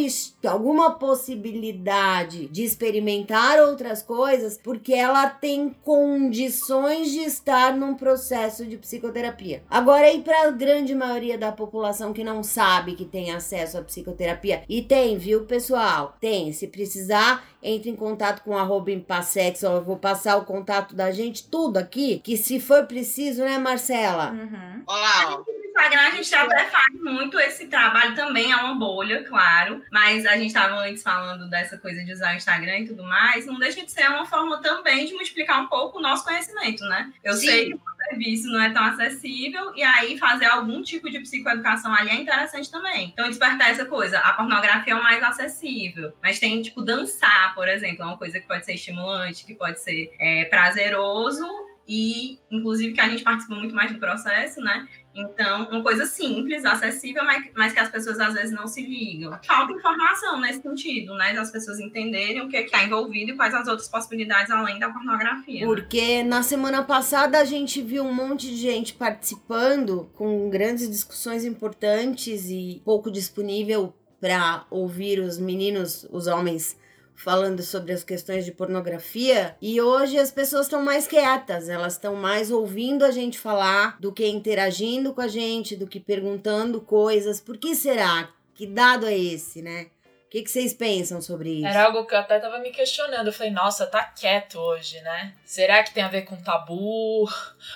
[0.47, 8.77] alguma possibilidade de experimentar outras coisas porque ela tem condições de estar num processo de
[8.77, 9.63] psicoterapia.
[9.71, 13.83] Agora, e para a grande maioria da população que não sabe que tem acesso à
[13.83, 14.65] psicoterapia?
[14.69, 16.15] E tem, viu, pessoal?
[16.21, 16.53] Tem.
[16.53, 21.49] Se precisar, entre em contato com arroba Impassex, eu vou passar o contato da gente,
[21.49, 24.33] tudo aqui, que se for preciso, né, Marcela?
[24.33, 24.83] Uhum.
[24.87, 25.31] Olá.
[25.31, 29.83] No Instagram a gente até faz muito esse trabalho também, é uma bolha, claro.
[29.91, 33.47] Mas a gente estava antes falando dessa coisa de usar o Instagram e tudo mais.
[33.47, 37.13] Não deixa de ser uma forma também de multiplicar um pouco o nosso conhecimento, né?
[37.25, 37.47] Eu Sim.
[37.47, 41.95] sei que o serviço não é tão acessível, e aí fazer algum tipo de psicoeducação
[41.95, 43.09] ali é interessante também.
[43.13, 44.19] Então, despertar essa coisa.
[44.19, 46.13] A pornografia é o mais acessível.
[46.23, 49.81] Mas tem, tipo, dançar, por exemplo, é uma coisa que pode ser estimulante, que pode
[49.81, 51.47] ser é, prazeroso
[51.87, 54.89] e, inclusive, que a gente participa muito mais do processo, né?
[55.15, 57.23] Então, uma coisa simples, acessível,
[57.55, 59.39] mas, que as pessoas às vezes não se ligam.
[59.47, 61.35] Falta informação nesse sentido, né?
[61.35, 64.89] Das pessoas entenderem o que é está envolvido e quais as outras possibilidades além da
[64.89, 65.67] pornografia.
[65.67, 71.45] Porque na semana passada a gente viu um monte de gente participando com grandes discussões
[71.45, 76.77] importantes e pouco disponível para ouvir os meninos, os homens
[77.15, 82.15] falando sobre as questões de pornografia e hoje as pessoas estão mais quietas, elas estão
[82.15, 87.41] mais ouvindo a gente falar do que interagindo com a gente, do que perguntando coisas.
[87.41, 88.31] Por que será?
[88.55, 89.87] Que dado é esse, né?
[90.27, 91.67] O que, que vocês pensam sobre isso?
[91.67, 93.27] Era algo que eu até tava me questionando.
[93.27, 95.35] Eu falei, nossa, tá quieto hoje, né?
[95.45, 97.29] Será que tem a ver com tabu?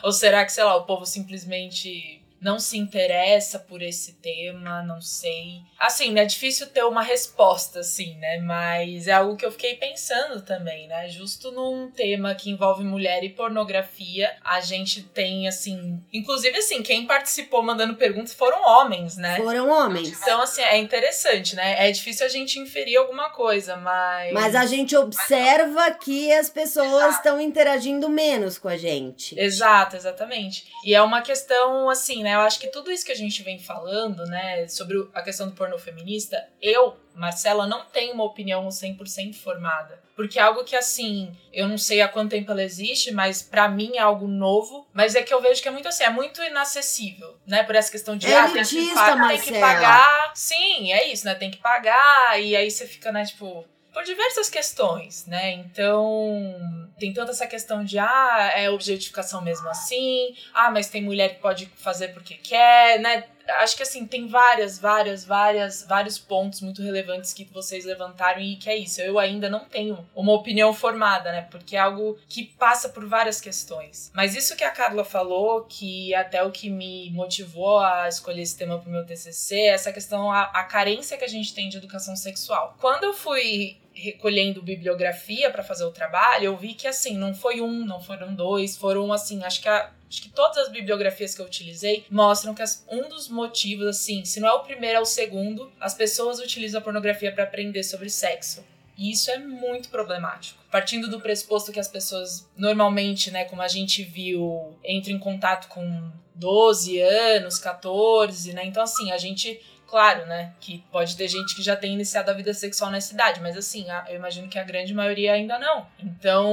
[0.03, 5.01] Ou será que, sei lá, o povo simplesmente não se interessa por esse tema, não
[5.01, 5.61] sei.
[5.79, 8.39] Assim, é difícil ter uma resposta, assim, né?
[8.39, 11.09] Mas é algo que eu fiquei pensando também, né?
[11.09, 16.03] Justo num tema que envolve mulher e pornografia, a gente tem, assim.
[16.13, 19.37] Inclusive, assim, quem participou mandando perguntas foram homens, né?
[19.37, 20.21] Foram homens.
[20.21, 21.89] Então, assim, é interessante, né?
[21.89, 24.33] É difícil a gente inferir alguma coisa, mas.
[24.33, 29.39] Mas a gente observa que as pessoas estão interagindo menos com a gente.
[29.39, 30.67] Exato, exatamente.
[30.85, 32.35] E é uma questão, assim, né?
[32.35, 35.55] Eu acho que tudo isso que a gente vem falando, né, sobre a questão do
[35.55, 40.03] pornô feminista, eu, Marcela, não tenho uma opinião 100% formada.
[40.17, 43.69] Porque é algo que, assim, eu não sei há quanto tempo ela existe, mas para
[43.69, 44.89] mim é algo novo.
[44.93, 47.63] Mas é que eu vejo que é muito assim, é muito inacessível, né?
[47.63, 50.33] Por essa questão de, é ah, tem que, pagar, tem que pagar.
[50.35, 51.35] Sim, é isso, né?
[51.35, 52.43] Tem que pagar.
[52.43, 53.65] E aí você fica, né, tipo
[53.97, 55.53] por diversas questões, né?
[55.53, 61.37] Então, tem toda essa questão de ah, é objetificação mesmo assim, ah, mas tem mulher
[61.37, 63.25] que pode fazer porque quer, né?
[63.61, 68.57] acho que assim, tem várias, várias, várias, vários pontos muito relevantes que vocês levantaram e
[68.57, 69.01] que é isso.
[69.01, 71.43] Eu ainda não tenho uma opinião formada, né?
[71.51, 74.11] Porque é algo que passa por várias questões.
[74.13, 78.59] Mas isso que a Carla falou, que até o que me motivou a escolher esse
[78.59, 81.77] tema pro meu TCC, é essa questão, a, a carência que a gente tem de
[81.77, 82.77] educação sexual.
[82.81, 87.61] Quando eu fui recolhendo bibliografia para fazer o trabalho, eu vi que assim, não foi
[87.63, 91.41] um, não foram dois, foram assim, acho que a, acho que todas as bibliografias que
[91.41, 95.01] eu utilizei mostram que as, um dos motivos, assim, se não é o primeiro, é
[95.01, 98.63] o segundo, as pessoas utilizam a pornografia para aprender sobre sexo.
[98.99, 100.59] E isso é muito problemático.
[100.71, 105.69] Partindo do pressuposto que as pessoas normalmente, né, como a gente viu, entram em contato
[105.69, 108.65] com 12 anos, 14, né?
[108.65, 110.53] Então, assim, a gente Claro, né?
[110.61, 113.87] Que pode ter gente que já tem iniciado a vida sexual nessa idade, mas assim,
[114.09, 115.87] eu imagino que a grande maioria ainda não.
[115.99, 116.51] Então,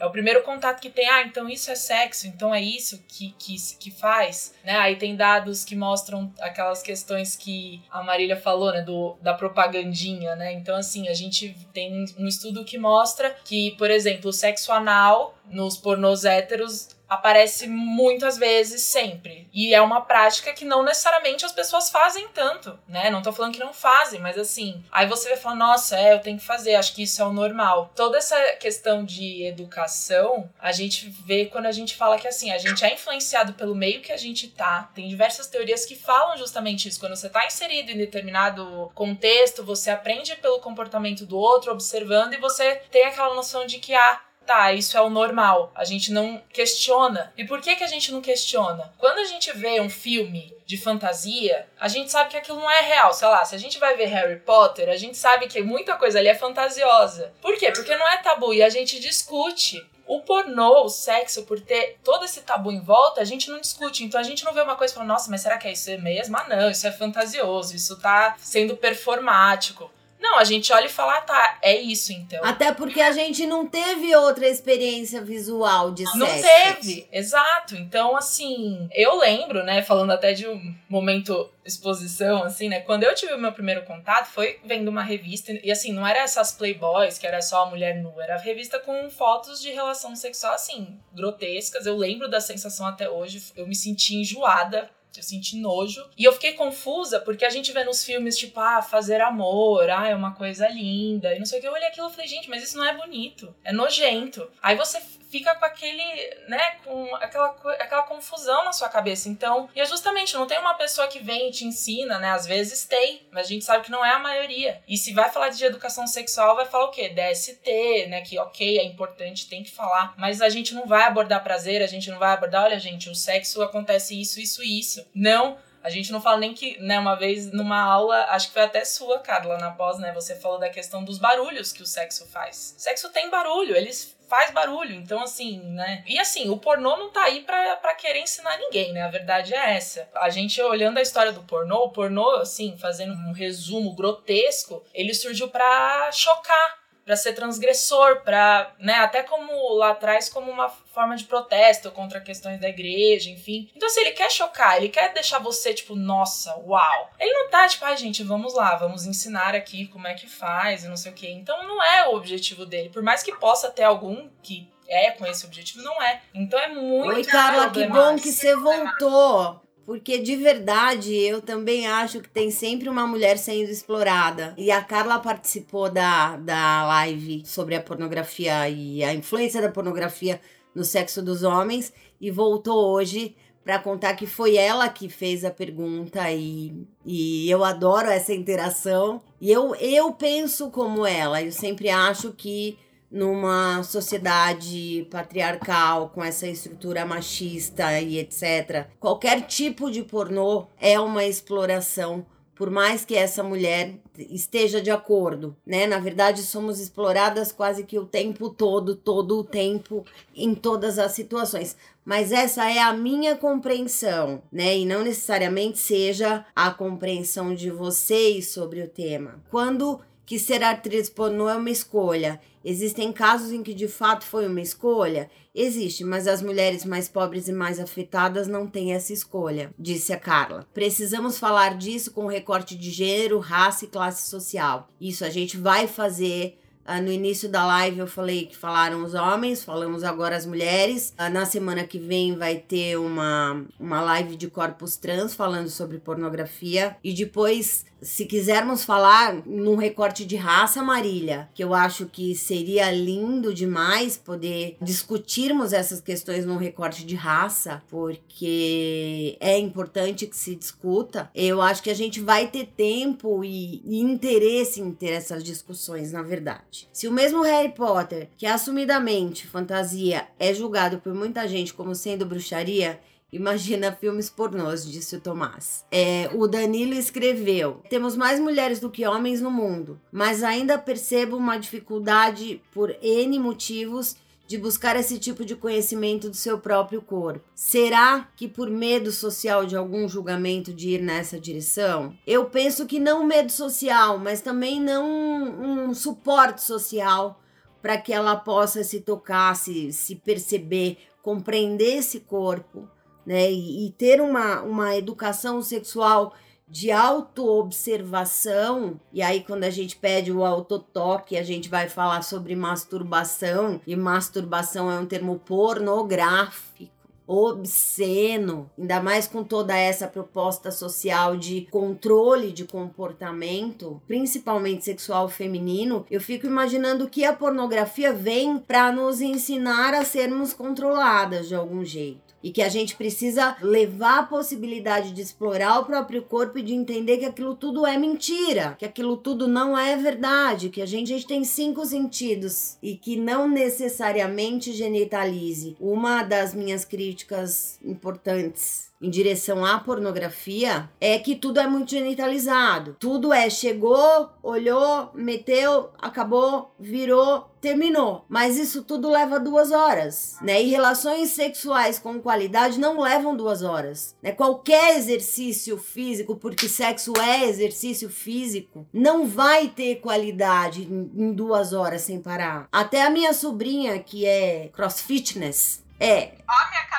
[0.00, 3.34] é o primeiro contato que tem, ah, então isso é sexo, então é isso que,
[3.38, 4.76] que, que faz, né?
[4.78, 8.82] Aí tem dados que mostram aquelas questões que a Marília falou, né?
[8.82, 10.52] Do, da propagandinha, né?
[10.52, 15.38] Então, assim, a gente tem um estudo que mostra que, por exemplo, o sexo anal
[15.46, 19.48] nos pornôs héteros aparece muitas vezes, sempre.
[19.52, 23.10] E é uma prática que não necessariamente as pessoas fazem tanto, né?
[23.10, 26.20] Não tô falando que não fazem, mas assim, aí você vai falar, nossa, é, eu
[26.20, 27.92] tenho que fazer, acho que isso é o normal.
[27.94, 32.58] Toda essa questão de educação, a gente vê quando a gente fala que assim, a
[32.58, 34.90] gente é influenciado pelo meio que a gente tá.
[34.94, 37.00] Tem diversas teorias que falam justamente isso.
[37.00, 42.38] Quando você tá inserido em determinado contexto, você aprende pelo comportamento do outro, observando, e
[42.38, 44.20] você tem aquela noção de que, ah,
[44.52, 45.72] tá, isso é o normal.
[45.74, 47.32] A gente não questiona.
[47.36, 48.92] E por que, que a gente não questiona?
[48.98, 52.82] Quando a gente vê um filme de fantasia, a gente sabe que aquilo não é
[52.82, 53.12] real.
[53.14, 56.18] Sei lá, se a gente vai ver Harry Potter, a gente sabe que muita coisa
[56.18, 57.32] ali é fantasiosa.
[57.40, 57.72] Por quê?
[57.72, 59.84] Porque não é tabu e a gente discute.
[60.04, 64.04] O pornô, o sexo, por ter todo esse tabu em volta, a gente não discute.
[64.04, 65.90] Então a gente não vê uma coisa e fala, nossa, mas será que é isso
[66.00, 66.36] mesmo?
[66.36, 69.90] Ah, não, isso é fantasioso, isso tá sendo performático.
[70.22, 72.44] Não, a gente olha e fala, ah, tá, é isso então.
[72.44, 76.16] Até porque a gente não teve outra experiência visual de sexo.
[76.16, 77.74] Não teve, exato.
[77.74, 82.80] Então, assim, eu lembro, né, falando até de um momento exposição, assim, né?
[82.80, 86.20] Quando eu tive o meu primeiro contato, foi vendo uma revista, e assim, não era
[86.20, 90.54] essas Playboys, que era só a mulher nua, era revista com fotos de relação sexual,
[90.54, 91.84] assim, grotescas.
[91.84, 94.88] Eu lembro da sensação até hoje, eu me senti enjoada
[95.20, 96.04] eu senti nojo.
[96.16, 100.08] E eu fiquei confusa porque a gente vê nos filmes, tipo, ah, fazer amor, ah,
[100.08, 101.34] é uma coisa linda.
[101.34, 101.68] E não sei o que.
[101.68, 103.54] Eu olhei aquilo e falei, gente, mas isso não é bonito.
[103.64, 104.50] É nojento.
[104.62, 105.00] Aí você
[105.32, 109.30] fica com aquele, né, com aquela, aquela confusão na sua cabeça.
[109.30, 112.32] Então, e é justamente, não tem uma pessoa que vem e te ensina, né?
[112.32, 114.82] Às vezes tem, mas a gente sabe que não é a maioria.
[114.86, 117.08] E se vai falar de educação sexual, vai falar o quê?
[117.08, 118.20] DST, né?
[118.20, 120.12] Que ok, é importante, tem que falar.
[120.18, 123.14] Mas a gente não vai abordar prazer, a gente não vai abordar, olha, gente, o
[123.14, 125.08] sexo acontece isso, isso, isso.
[125.14, 125.56] Não.
[125.82, 128.84] A gente não fala nem que, né, uma vez numa aula, acho que foi até
[128.84, 132.76] sua, Carla, na pós, né, você falou da questão dos barulhos que o sexo faz.
[132.78, 134.94] Sexo tem barulho, eles faz barulho.
[134.94, 136.02] Então, assim, né?
[136.06, 139.02] E assim, o pornô não tá aí pra, pra querer ensinar ninguém, né?
[139.02, 140.08] A verdade é essa.
[140.14, 145.12] A gente olhando a história do pornô, o pornô, assim, fazendo um resumo grotesco, ele
[145.12, 151.16] surgiu pra chocar para ser transgressor, para, né, até como lá atrás como uma forma
[151.16, 153.70] de protesto contra questões da igreja, enfim.
[153.74, 157.10] Então se assim, ele quer chocar, ele quer deixar você tipo, nossa, uau.
[157.18, 160.84] Ele não tá tipo, ai gente, vamos lá, vamos ensinar aqui como é que faz
[160.84, 161.28] e não sei o quê.
[161.28, 165.24] Então não é o objetivo dele, por mais que possa ter algum que é com
[165.26, 166.20] esse objetivo, não é.
[166.34, 169.60] Então é muito Oi, Carla, que bom que você voltou.
[169.84, 174.54] Porque de verdade eu também acho que tem sempre uma mulher sendo explorada.
[174.56, 180.40] E a Carla participou da, da live sobre a pornografia e a influência da pornografia
[180.74, 185.50] no sexo dos homens e voltou hoje para contar que foi ela que fez a
[185.50, 189.22] pergunta e, e eu adoro essa interação.
[189.40, 192.78] E eu, eu penso como ela, eu sempre acho que
[193.12, 198.86] numa sociedade patriarcal com essa estrutura machista e etc.
[198.98, 205.54] Qualquer tipo de pornô é uma exploração, por mais que essa mulher esteja de acordo,
[205.66, 205.86] né?
[205.86, 211.12] Na verdade, somos exploradas quase que o tempo todo, todo o tempo, em todas as
[211.12, 211.76] situações.
[212.04, 214.76] Mas essa é a minha compreensão, né?
[214.76, 219.42] E não necessariamente seja a compreensão de vocês sobre o tema.
[219.50, 220.00] Quando
[220.32, 222.40] que ser atriz pornô é uma escolha.
[222.64, 225.28] Existem casos em que de fato foi uma escolha?
[225.54, 230.18] Existe, mas as mulheres mais pobres e mais afetadas não têm essa escolha, disse a
[230.18, 230.66] Carla.
[230.72, 234.88] Precisamos falar disso com recorte de gênero, raça e classe social.
[234.98, 236.61] Isso a gente vai fazer
[237.02, 241.14] no início da live eu falei que falaram os homens, falamos agora as mulheres.
[241.18, 245.98] Uh, na semana que vem vai ter uma, uma live de corpos trans falando sobre
[245.98, 246.96] pornografia.
[247.02, 252.90] E depois se quisermos falar num recorte de raça, Marília, que eu acho que seria
[252.90, 260.56] lindo demais poder discutirmos essas questões num recorte de raça, porque é importante que se
[260.56, 261.30] discuta.
[261.32, 266.10] Eu acho que a gente vai ter tempo e, e interesse em ter essas discussões,
[266.10, 266.71] na verdade.
[266.92, 272.26] Se o mesmo Harry Potter, que assumidamente fantasia, é julgado por muita gente como sendo
[272.26, 273.00] bruxaria,
[273.32, 275.86] Imagina filmes pornôs, disse o Tomás.
[275.90, 281.38] É, o Danilo escreveu: Temos mais mulheres do que homens no mundo, mas ainda percebo
[281.38, 284.16] uma dificuldade por N motivos
[284.52, 287.42] de buscar esse tipo de conhecimento do seu próprio corpo.
[287.54, 292.14] Será que por medo social de algum julgamento de ir nessa direção?
[292.26, 297.40] Eu penso que não medo social, mas também não um, suporte social
[297.80, 302.86] para que ela possa se tocar, se, se perceber, compreender esse corpo
[303.24, 303.50] né?
[303.50, 306.34] E, e ter uma, uma educação sexual
[306.72, 312.56] de autoobservação, e aí quando a gente pede o autotoque, a gente vai falar sobre
[312.56, 316.90] masturbação, e masturbação é um termo pornográfico
[317.26, 326.06] obsceno, ainda mais com toda essa proposta social de controle de comportamento, principalmente sexual feminino,
[326.10, 331.84] eu fico imaginando que a pornografia vem para nos ensinar a sermos controladas de algum
[331.84, 336.62] jeito e que a gente precisa levar a possibilidade de explorar o próprio corpo e
[336.62, 340.86] de entender que aquilo tudo é mentira, que aquilo tudo não é verdade, que a
[340.86, 345.76] gente, a gente tem cinco sentidos e que não necessariamente genitalize.
[345.80, 352.96] Uma das minhas críticas importantes em direção à pornografia é que tudo é muito genitalizado.
[353.00, 358.24] Tudo é chegou, olhou, meteu, acabou, virou, terminou.
[358.28, 360.62] Mas isso tudo leva duas horas, né?
[360.62, 364.32] E relações sexuais com qualidade não levam duas horas, né?
[364.32, 372.02] Qualquer exercício físico, porque sexo é exercício físico, não vai ter qualidade em, duas horas
[372.02, 372.68] sem parar.
[372.70, 376.32] Até a minha sobrinha, que é crossfitness, é,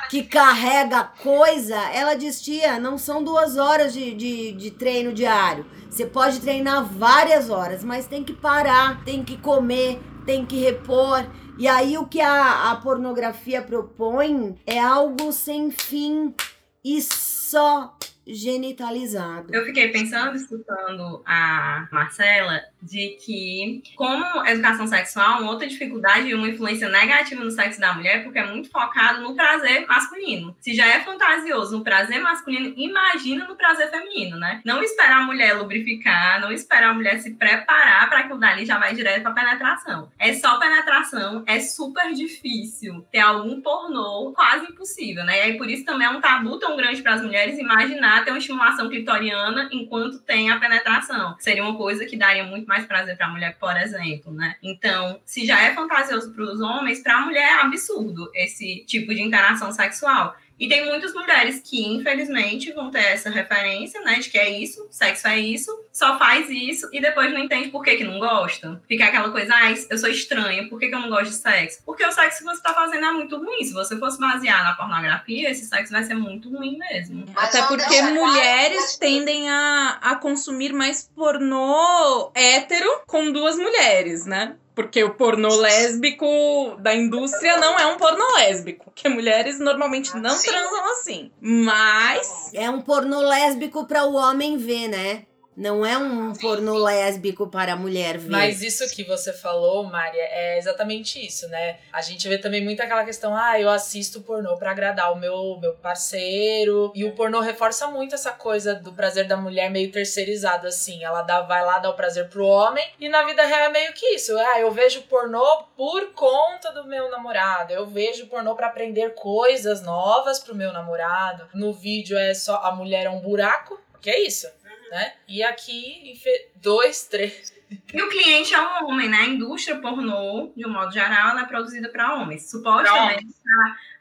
[0.09, 5.65] que carrega coisa, ela diz, tia, não são duas horas de, de, de, treino diário.
[5.89, 11.25] Você pode treinar várias horas, mas tem que parar, tem que comer, tem que repor.
[11.57, 16.33] E aí o que a, a pornografia propõe é algo sem fim
[16.81, 19.53] e só genitalizado.
[19.53, 26.33] Eu fiquei pensando, escutando a Marcela, de que, como educação sexual, uma outra dificuldade e
[26.33, 30.55] uma influência negativa no sexo da mulher, porque é muito focado no prazer masculino.
[30.59, 34.61] Se já é fantasioso no prazer masculino, imagina no prazer feminino, né?
[34.65, 38.77] Não esperar a mulher lubrificar, não esperar a mulher se preparar para aquilo dali já
[38.77, 40.11] vai direto para penetração.
[40.19, 43.05] É só penetração, é super difícil.
[43.11, 45.37] Ter algum pornô quase impossível, né?
[45.37, 48.31] E aí por isso também é um tabu tão grande para as mulheres imaginar ter
[48.31, 51.35] uma estimulação clitoriana enquanto tem a penetração.
[51.39, 54.55] Seria uma coisa que daria muito mais prazer para a mulher, por exemplo, né?
[54.61, 59.13] Então, se já é fantasioso para os homens, para a mulher é absurdo esse tipo
[59.13, 60.35] de interação sexual.
[60.59, 64.87] E tem muitas mulheres que, infelizmente, vão ter essa referência, né, de que é isso,
[64.91, 68.81] sexo é isso, só faz isso e depois não entende por que, que não gosta.
[68.87, 71.79] Fica aquela coisa, ah, eu sou estranha, por que, que eu não gosto de sexo?
[71.85, 73.63] Porque o sexo que você está fazendo é muito ruim.
[73.63, 77.25] Se você fosse basear na pornografia, esse sexo vai ser muito ruim mesmo.
[77.35, 84.55] Até porque mulheres tendem a, a consumir mais pornô hétero com duas mulheres, né?
[84.75, 88.85] Porque o pornô lésbico da indústria não é um pornô lésbico.
[88.85, 91.31] Porque mulheres normalmente não transam assim.
[91.39, 92.51] Mas.
[92.53, 95.25] É um pornô lésbico para o homem ver, né?
[95.55, 98.29] Não é um porno lésbico para a mulher ver.
[98.29, 101.77] Mas isso que você falou, Maria, é exatamente isso, né?
[101.91, 105.57] A gente vê também muito aquela questão, ah, eu assisto pornô para agradar o meu,
[105.61, 106.91] meu parceiro.
[106.95, 111.03] E o pornô reforça muito essa coisa do prazer da mulher meio terceirizado, assim.
[111.03, 112.85] Ela dá, vai lá dar o prazer pro homem.
[112.99, 114.37] E na vida real é meio que isso.
[114.37, 115.45] Ah, eu vejo pornô
[115.77, 117.73] por conta do meu namorado.
[117.73, 121.47] Eu vejo pornô para aprender coisas novas pro meu namorado.
[121.53, 123.79] No vídeo é só a mulher é um buraco.
[124.01, 124.47] Que é isso?
[124.93, 125.13] Né?
[125.27, 126.13] E aqui,
[126.55, 127.51] dois, três.
[127.91, 129.17] E o cliente é um homem, né?
[129.17, 132.49] A indústria pornô, de um modo geral, ela é produzida para homens.
[132.51, 133.25] Supostamente,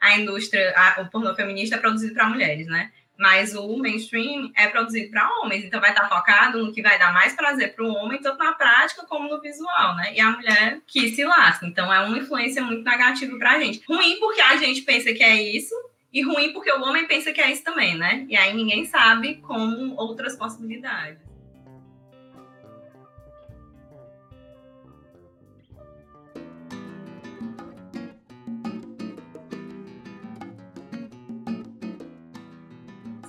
[0.00, 2.92] a, a indústria, a, o pornô feminista é produzido para mulheres, né?
[3.18, 6.98] Mas o mainstream é produzido para homens, então vai estar tá focado no que vai
[6.98, 10.12] dar mais prazer para o homem, tanto na prática como no visual, né?
[10.14, 11.64] E a mulher que se lasca.
[11.66, 13.82] Então é uma influência muito negativa para a gente.
[13.88, 15.74] Ruim porque a gente pensa que é isso,
[16.12, 18.26] e ruim porque o homem pensa que é isso também, né?
[18.28, 21.32] E aí ninguém sabe como outras possibilidades.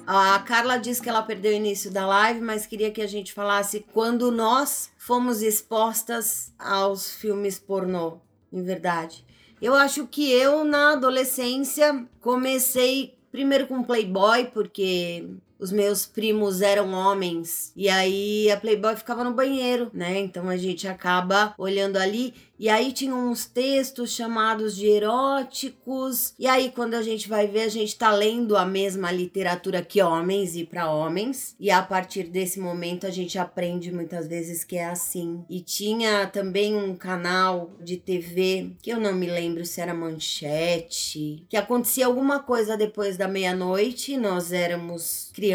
[0.05, 3.31] A Carla disse que ela perdeu o início da live, mas queria que a gente
[3.31, 8.19] falasse quando nós fomos expostas aos filmes pornô,
[8.51, 9.25] em verdade.
[9.63, 15.25] Eu acho que eu, na adolescência, comecei primeiro com Playboy, porque
[15.63, 20.19] os meus primos eram homens e aí a Playboy ficava no banheiro, né?
[20.19, 26.33] Então a gente acaba olhando ali e aí tinha uns textos chamados de eróticos.
[26.37, 30.01] E aí quando a gente vai ver, a gente tá lendo a mesma literatura que
[30.01, 31.55] homens e para homens.
[31.57, 35.45] E a partir desse momento a gente aprende muitas vezes que é assim.
[35.49, 41.45] E tinha também um canal de TV que eu não me lembro se era manchete,
[41.49, 45.52] que acontecia alguma coisa depois da meia-noite, nós éramos crianças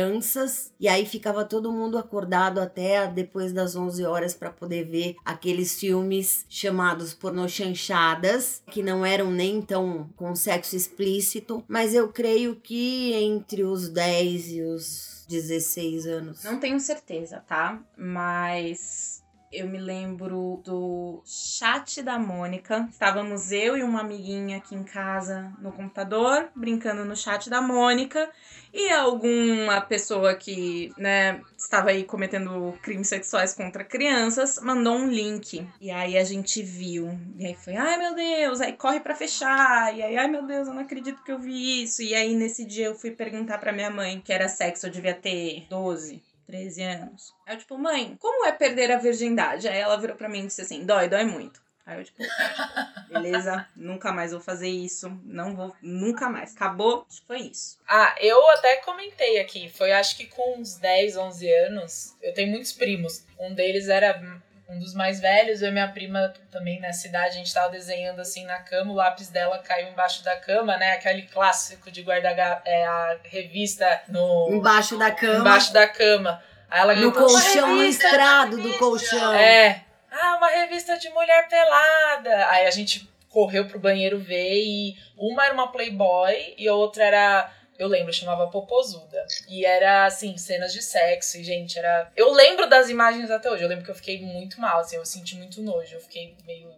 [0.80, 5.78] e aí ficava todo mundo acordado até depois das 11 horas para poder ver aqueles
[5.78, 12.56] filmes chamados chamados pornochanchadas, que não eram nem tão com sexo explícito, mas eu creio
[12.56, 16.44] que entre os 10 e os 16 anos.
[16.44, 17.82] Não tenho certeza, tá?
[17.96, 19.22] Mas
[19.52, 22.86] eu me lembro do chat da Mônica.
[22.90, 28.30] Estávamos eu e uma amiguinha aqui em casa no computador, brincando no chat da Mônica.
[28.72, 35.66] E alguma pessoa que, né, estava aí cometendo crimes sexuais contra crianças mandou um link.
[35.80, 37.18] E aí a gente viu.
[37.38, 39.96] E aí foi, ai meu Deus, aí corre para fechar.
[39.96, 42.02] E aí, ai meu Deus, eu não acredito que eu vi isso.
[42.02, 45.14] E aí nesse dia eu fui perguntar para minha mãe, que era sexo, eu devia
[45.14, 46.22] ter 12.
[46.48, 47.34] 13 anos.
[47.46, 49.68] Aí eu, tipo, mãe, como é perder a virgindade?
[49.68, 51.62] Aí ela virou pra mim e disse assim: dói, dói muito.
[51.84, 52.18] Aí eu, tipo,
[53.12, 56.56] beleza, nunca mais vou fazer isso, não vou, nunca mais.
[56.56, 57.78] Acabou, foi isso.
[57.86, 62.50] Ah, eu até comentei aqui, foi acho que com uns 10, 11 anos, eu tenho
[62.50, 63.24] muitos primos.
[63.38, 67.38] Um deles era um dos mais velhos, eu e minha prima também nessa idade, a
[67.38, 70.92] gente tava desenhando assim na cama, o lápis dela caiu embaixo da cama, né?
[70.92, 74.48] Aquele clássico de guardar é, a revista no.
[74.50, 75.38] Embaixo da cama.
[75.38, 76.42] Embaixo da cama.
[76.70, 79.32] Aí ela no colchão, no estrado do colchão.
[79.34, 79.84] É.
[80.10, 82.46] Ah, uma revista de mulher pelada.
[82.48, 87.04] Aí a gente correu pro banheiro ver e uma era uma Playboy e a outra
[87.04, 89.24] era eu lembro, chamava Popozuda.
[89.48, 91.38] E era, assim, cenas de sexo.
[91.38, 92.10] E, gente, era.
[92.16, 93.62] Eu lembro das imagens até hoje.
[93.62, 95.94] Eu lembro que eu fiquei muito mal, assim, eu senti muito nojo.
[95.94, 96.68] Eu fiquei meio.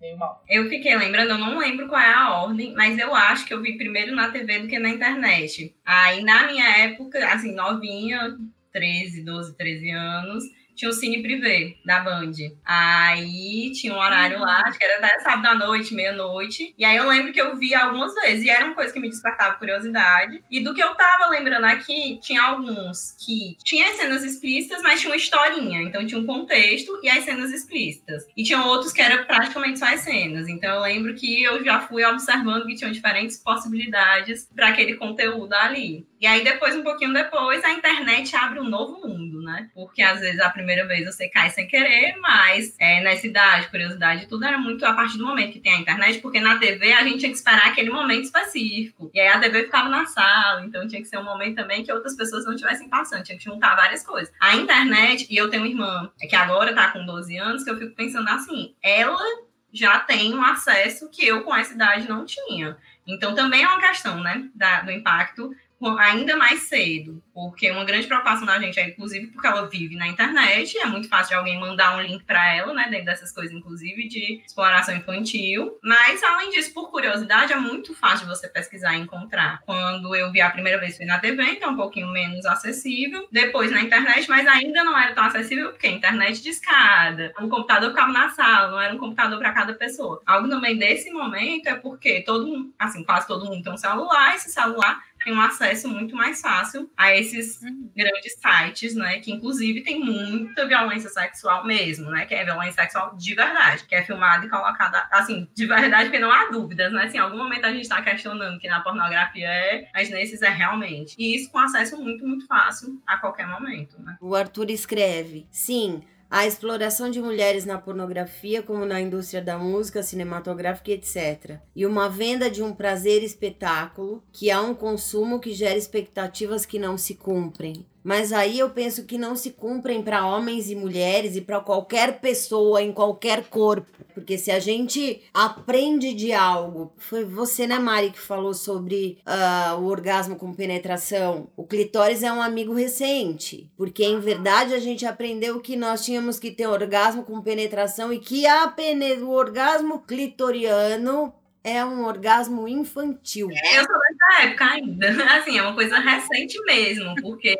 [0.00, 0.44] Meio mal.
[0.48, 3.62] Eu fiquei lembrando, eu não lembro qual é a ordem, mas eu acho que eu
[3.62, 5.74] vi primeiro na TV do que na internet.
[5.84, 8.36] Aí, na minha época, assim, novinha,
[8.70, 10.44] 13, 12, 13 anos,
[10.74, 12.32] tinha o Cine Privé da Band.
[12.64, 16.74] Aí tinha um horário lá, acho que era até sábado à noite, meia-noite.
[16.76, 18.44] E aí eu lembro que eu vi algumas vezes.
[18.44, 20.42] E era uma coisa que me despertava curiosidade.
[20.50, 25.00] E do que eu tava lembrando aqui, tinha alguns que tinha as cenas explícitas, mas
[25.00, 25.82] tinha uma historinha.
[25.82, 28.24] Então tinha um contexto e as cenas explícitas.
[28.36, 30.48] E tinha outros que eram praticamente só as cenas.
[30.48, 35.52] Então eu lembro que eu já fui observando que tinham diferentes possibilidades para aquele conteúdo
[35.54, 36.06] ali.
[36.24, 39.68] E aí depois, um pouquinho depois, a internet abre um novo mundo, né?
[39.74, 44.26] Porque às vezes a primeira vez você cai sem querer, mas é, nessa idade, curiosidade,
[44.26, 47.04] tudo era muito a partir do momento que tem a internet, porque na TV a
[47.04, 49.10] gente tinha que esperar aquele momento específico.
[49.12, 51.92] E aí a TV ficava na sala, então tinha que ser um momento também que
[51.92, 54.32] outras pessoas não estivessem passando, tinha que juntar várias coisas.
[54.40, 57.70] A internet, e eu tenho uma irmã é que agora tá com 12 anos, que
[57.70, 59.22] eu fico pensando assim, ela
[59.70, 62.78] já tem um acesso que eu com essa idade não tinha.
[63.06, 65.54] Então também é uma questão, né, da, do impacto
[65.98, 70.06] ainda mais cedo, porque uma grande preocupação da gente é, inclusive, porque ela vive na
[70.06, 73.54] internet, é muito fácil de alguém mandar um link para ela, né, dentro dessas coisas,
[73.54, 75.78] inclusive, de exploração infantil.
[75.82, 79.60] Mas, além disso, por curiosidade, é muito fácil você pesquisar e encontrar.
[79.64, 83.26] Quando eu vi a primeira vez, foi na TV, então é um pouquinho menos acessível.
[83.30, 87.48] Depois na internet, mas ainda não era tão acessível, porque a internet de escada, o
[87.48, 90.22] computador ficava na sala, não era um computador para cada pessoa.
[90.24, 94.34] Algo também desse momento é porque todo mundo, assim, quase todo mundo tem um celular,
[94.34, 97.90] esse celular tem um acesso muito mais fácil a esses uhum.
[97.96, 99.18] grandes sites, né?
[99.20, 102.26] Que inclusive tem muita violência sexual mesmo, né?
[102.26, 106.18] Que é violência sexual de verdade, que é filmada e colocada, assim, de verdade, porque
[106.18, 107.04] não há dúvidas, né?
[107.04, 110.50] Assim, em algum momento a gente está questionando que na pornografia é, mas nesses é
[110.50, 111.14] realmente.
[111.18, 114.16] E isso com acesso muito, muito fácil a qualquer momento, né?
[114.20, 116.02] O Arthur escreve, sim,
[116.36, 121.60] a exploração de mulheres na pornografia, como na indústria da música, cinematográfica, etc.
[121.76, 126.76] E uma venda de um prazer espetáculo, que há um consumo que gera expectativas que
[126.76, 127.86] não se cumprem.
[128.04, 132.20] Mas aí eu penso que não se cumprem para homens e mulheres e para qualquer
[132.20, 133.86] pessoa em qualquer corpo.
[134.12, 139.80] Porque se a gente aprende de algo, foi você, né, Mari, que falou sobre uh,
[139.80, 141.48] o orgasmo com penetração.
[141.56, 143.72] O clitóris é um amigo recente.
[143.74, 148.18] Porque em verdade a gente aprendeu que nós tínhamos que ter orgasmo com penetração e
[148.18, 151.32] que a pene o orgasmo clitoriano
[151.64, 153.48] é um orgasmo infantil.
[153.50, 155.08] Eu sou dessa época ainda.
[155.34, 157.56] Assim, é uma coisa recente mesmo, porque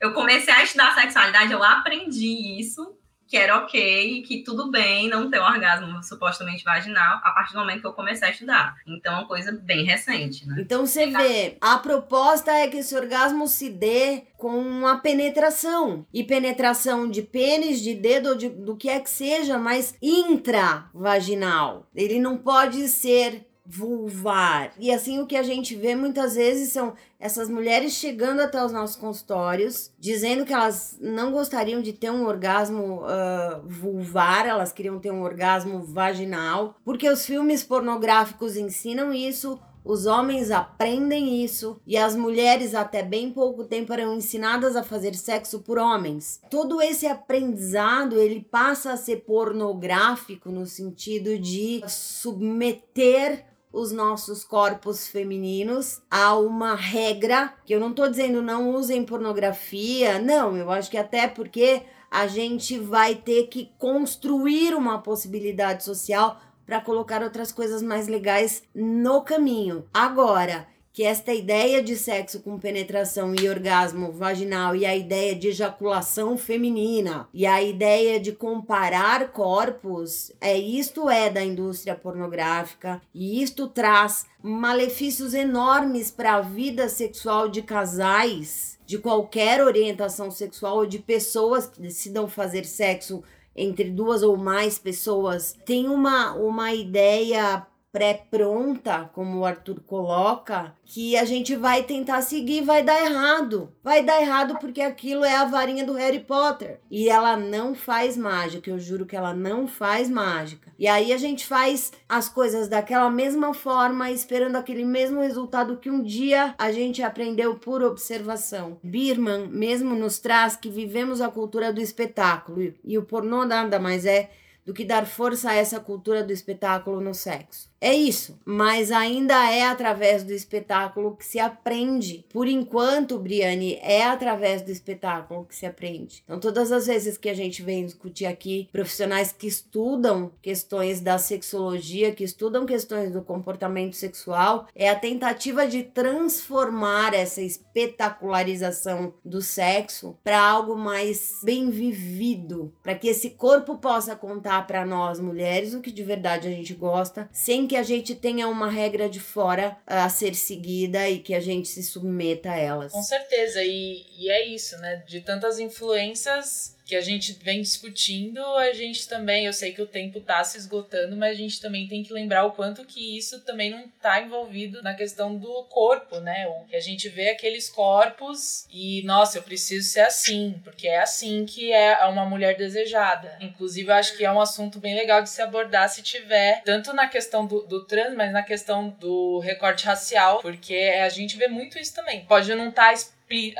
[0.00, 2.96] eu comecei a estudar sexualidade, eu aprendi isso
[3.32, 7.60] que era ok, que tudo bem não ter um orgasmo supostamente vaginal a partir do
[7.60, 8.76] momento que eu comecei a estudar.
[8.86, 10.56] Então, é uma coisa bem recente, né?
[10.58, 16.04] Então, você vê, a proposta é que esse orgasmo se dê com uma penetração.
[16.12, 21.86] E penetração de pênis, de dedo, de, do que é que seja, mas intravaginal.
[21.94, 24.72] Ele não pode ser vulvar.
[24.78, 28.72] E assim o que a gente vê muitas vezes são essas mulheres chegando até os
[28.72, 34.98] nossos consultórios, dizendo que elas não gostariam de ter um orgasmo uh, vulvar, elas queriam
[34.98, 39.58] ter um orgasmo vaginal, porque os filmes pornográficos ensinam isso.
[39.84, 45.12] Os homens aprendem isso e as mulheres, até bem pouco tempo, eram ensinadas a fazer
[45.14, 46.40] sexo por homens.
[46.48, 55.08] Todo esse aprendizado ele passa a ser pornográfico no sentido de submeter os nossos corpos
[55.08, 60.90] femininos a uma regra, que eu não tô dizendo não usem pornografia, não, eu acho
[60.90, 67.50] que até porque a gente vai ter que construir uma possibilidade social para colocar outras
[67.50, 69.86] coisas mais legais no caminho.
[69.92, 75.48] Agora, que esta ideia de sexo com penetração e orgasmo vaginal e a ideia de
[75.48, 83.42] ejaculação feminina e a ideia de comparar corpos, é isto é da indústria pornográfica e
[83.42, 90.86] isto traz malefícios enormes para a vida sexual de casais de qualquer orientação sexual ou
[90.86, 93.22] de pessoas que decidam fazer sexo
[93.56, 95.56] entre duas ou mais pessoas.
[95.64, 102.62] Tem uma uma ideia pré-pronta, como o Arthur coloca, que a gente vai tentar seguir
[102.62, 103.70] vai dar errado.
[103.84, 106.80] Vai dar errado porque aquilo é a varinha do Harry Potter.
[106.90, 110.72] E ela não faz mágica, eu juro que ela não faz mágica.
[110.78, 115.90] E aí a gente faz as coisas daquela mesma forma, esperando aquele mesmo resultado que
[115.90, 118.78] um dia a gente aprendeu por observação.
[118.82, 124.06] Birman mesmo nos traz que vivemos a cultura do espetáculo e o pornô nada mais
[124.06, 124.30] é
[124.64, 127.71] do que dar força a essa cultura do espetáculo no sexo.
[127.84, 132.24] É isso, mas ainda é através do espetáculo que se aprende.
[132.32, 136.22] Por enquanto, Briane, é através do espetáculo que se aprende.
[136.22, 141.18] Então, todas as vezes que a gente vem discutir aqui profissionais que estudam questões da
[141.18, 149.42] sexologia, que estudam questões do comportamento sexual, é a tentativa de transformar essa espetacularização do
[149.42, 155.74] sexo para algo mais bem vivido, para que esse corpo possa contar para nós mulheres
[155.74, 159.18] o que de verdade a gente gosta, sem que a gente tenha uma regra de
[159.18, 162.92] fora a ser seguida e que a gente se submeta a elas.
[162.92, 165.02] Com certeza, e, e é isso, né?
[165.08, 169.86] De tantas influências que a gente vem discutindo, a gente também, eu sei que o
[169.86, 173.40] tempo tá se esgotando, mas a gente também tem que lembrar o quanto que isso
[173.40, 176.46] também não tá envolvido na questão do corpo, né?
[176.48, 181.00] O que a gente vê aqueles corpos e, nossa, eu preciso ser assim, porque é
[181.00, 183.36] assim que é uma mulher desejada.
[183.40, 186.92] Inclusive, eu acho que é um assunto bem legal de se abordar se tiver, tanto
[186.92, 191.48] na questão do, do trans, mas na questão do recorte racial, porque a gente vê
[191.48, 192.24] muito isso também.
[192.24, 193.12] Pode não estar tá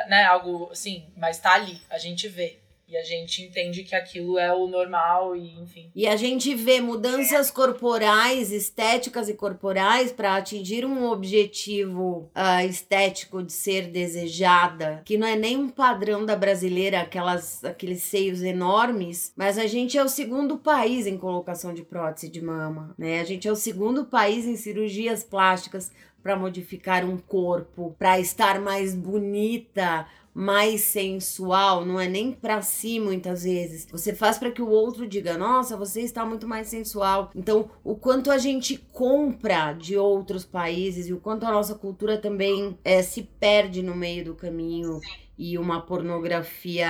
[0.08, 2.61] né, algo assim, mas tá ali, a gente vê.
[2.92, 5.90] E a gente entende que aquilo é o normal e enfim.
[5.94, 13.42] E a gente vê mudanças corporais, estéticas e corporais para atingir um objetivo uh, estético
[13.42, 19.32] de ser desejada, que não é nem um padrão da brasileira, aquelas, aqueles seios enormes,
[19.34, 23.20] mas a gente é o segundo país em colocação de prótese de mama, né?
[23.20, 25.90] A gente é o segundo país em cirurgias plásticas
[26.22, 32.98] para modificar um corpo, para estar mais bonita, mais sensual, não é nem para si
[32.98, 33.86] muitas vezes.
[33.90, 37.30] Você faz para que o outro diga: "Nossa, você está muito mais sensual".
[37.34, 42.18] Então, o quanto a gente compra de outros países e o quanto a nossa cultura
[42.18, 45.00] também é, se perde no meio do caminho
[45.42, 46.88] e uma pornografia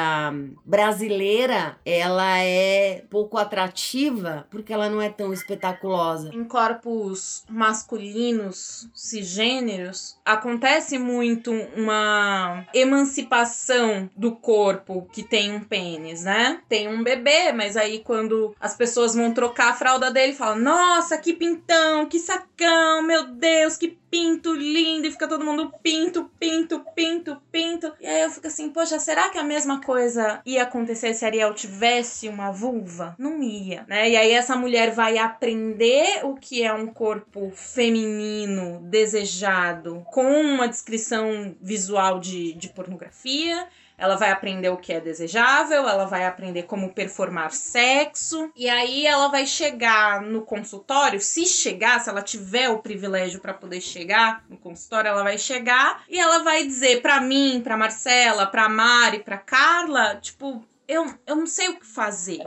[0.63, 6.29] brasileira, ela é pouco atrativa porque ela não é tão espetaculosa.
[6.35, 16.61] Em corpos masculinos, cisgêneros, acontece muito uma emancipação do corpo que tem um pênis, né?
[16.69, 21.17] Tem um bebê, mas aí quando as pessoas vão trocar a fralda dele, falam: "Nossa,
[21.17, 26.85] que pintão, que sacão, meu Deus, que pinto lindo", e fica todo mundo pinto, pinto,
[26.95, 27.91] pinto, pinto.
[27.99, 31.55] E aí eu fico assim, poxa, será que a mesma coisa ia acontecer se Ariel
[31.55, 33.17] tivesse uma vulva?
[33.19, 34.11] Não ia, né?
[34.11, 40.69] E aí essa mulher vai aprender o que é um corpo feminino desejado com uma
[40.69, 43.67] descrição visual de, de pornografia
[44.03, 49.07] ela vai aprender o que é desejável, ela vai aprender como performar sexo, e aí
[49.07, 54.45] ela vai chegar no consultório, se chegar, se ela tiver o privilégio para poder chegar
[54.51, 59.21] no consultório, ela vai chegar e ela vai dizer para mim, para Marcela, para Mari,
[59.21, 62.43] para Carla, tipo, eu, eu não sei o que fazer.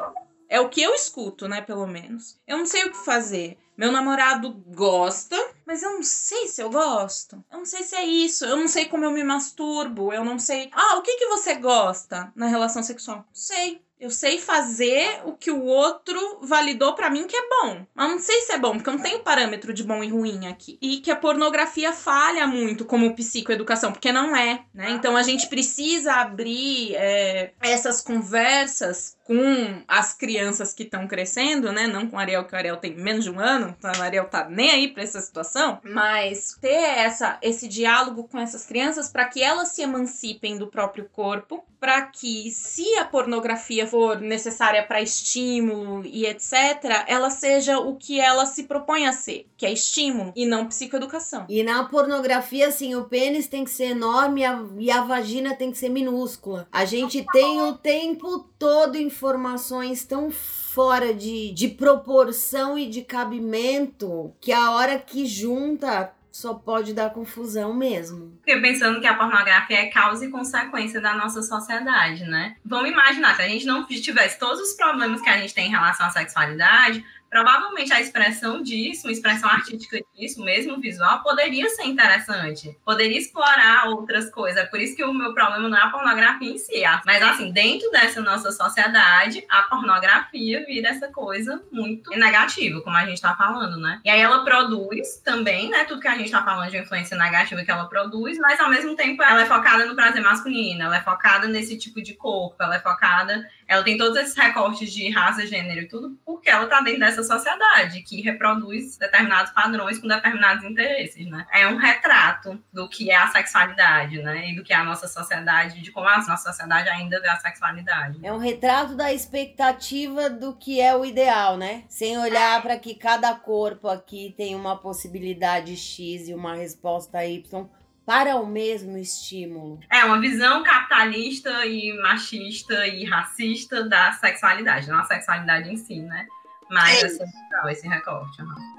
[0.49, 2.37] É o que eu escuto, né, pelo menos.
[2.45, 3.57] Eu não sei o que fazer.
[3.77, 7.43] Meu namorado gosta, mas eu não sei se eu gosto.
[7.51, 8.45] Eu não sei se é isso.
[8.45, 10.13] Eu não sei como eu me masturbo.
[10.13, 10.69] Eu não sei.
[10.71, 13.17] Ah, o que, que você gosta na relação sexual?
[13.17, 13.81] Não sei.
[13.97, 17.85] Eu sei fazer o que o outro validou para mim que é bom.
[17.95, 20.47] Mas não sei se é bom, porque eu não tenho parâmetro de bom e ruim
[20.47, 20.77] aqui.
[20.81, 24.91] E que a pornografia falha muito como psicoeducação, porque não é, né?
[24.91, 31.87] Então a gente precisa abrir é, essas conversas com as crianças que estão crescendo, né?
[31.87, 34.29] Não com o Ariel, que o Ariel tem menos de um ano, então o Ariel
[34.29, 39.25] tá nem aí pra essa situação, mas ter essa, esse diálogo com essas crianças para
[39.25, 45.03] que elas se emancipem do próprio corpo, para que, se a pornografia for necessária para
[45.03, 50.33] estímulo e etc., ela seja o que ela se propõe a ser, que é estímulo
[50.35, 51.45] e não psicoeducação.
[51.47, 55.55] E na pornografia, assim, o pênis tem que ser enorme e a, e a vagina
[55.55, 56.67] tem que ser minúscula.
[56.71, 64.33] A gente tem o tempo todo informações tão fora de, de proporção e de cabimento
[64.41, 68.39] que a hora que junta só pode dar confusão mesmo.
[68.43, 72.55] Fiquei pensando que a pornografia é causa e consequência da nossa sociedade, né?
[72.65, 75.71] Vamos imaginar, se a gente não tivesse todos os problemas que a gente tem em
[75.71, 77.05] relação à sexualidade,
[77.35, 82.79] provavelmente a expressão disso, uma expressão artística disso, mesmo visual, poderia ser interessante.
[82.85, 84.69] Poderia explorar outras coisas.
[84.69, 86.81] Por isso que o meu problema não é a pornografia em si.
[87.05, 93.05] Mas, assim, dentro dessa nossa sociedade, a pornografia vira essa coisa muito negativa, como a
[93.05, 93.99] gente tá falando, né?
[94.05, 95.83] E aí ela produz também, né?
[95.83, 98.95] Tudo que a gente tá falando de influência negativa que ela produz, mas ao mesmo
[98.95, 102.77] tempo ela é focada no prazer masculino, ela é focada nesse tipo de corpo, ela
[102.77, 106.81] é focada ela tem todos esses recortes de raça, gênero e tudo, porque ela está
[106.81, 111.45] dentro dessa sociedade que reproduz determinados padrões com determinados interesses, né?
[111.51, 114.51] É um retrato do que é a sexualidade, né?
[114.51, 117.37] E do que é a nossa sociedade, de como a nossa sociedade ainda vê a
[117.37, 118.19] sexualidade.
[118.23, 121.83] É um retrato da expectativa do que é o ideal, né?
[121.89, 127.67] Sem olhar para que cada corpo aqui tem uma possibilidade X e uma resposta Y
[128.05, 129.79] para o mesmo estímulo.
[129.89, 135.99] É uma visão capitalista e machista e racista da sexualidade, não a sexualidade em si,
[135.99, 136.27] né?
[136.69, 138.41] Mas é essa visão, esse recorte.
[138.41, 138.75] Uhum.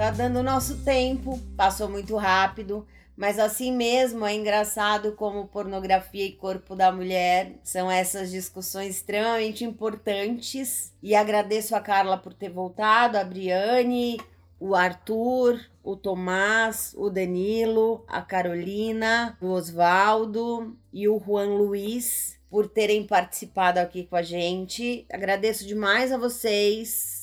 [0.00, 2.86] Tá dando nosso tempo, passou muito rápido.
[3.16, 9.64] Mas assim mesmo é engraçado como pornografia e corpo da mulher são essas discussões extremamente
[9.64, 10.92] importantes.
[11.02, 14.18] E agradeço a Carla por ter voltado, a Briane,
[14.58, 22.68] o Arthur, o Tomás, o Danilo, a Carolina, o Osvaldo e o Juan Luiz por
[22.68, 25.06] terem participado aqui com a gente.
[25.10, 27.19] Agradeço demais a vocês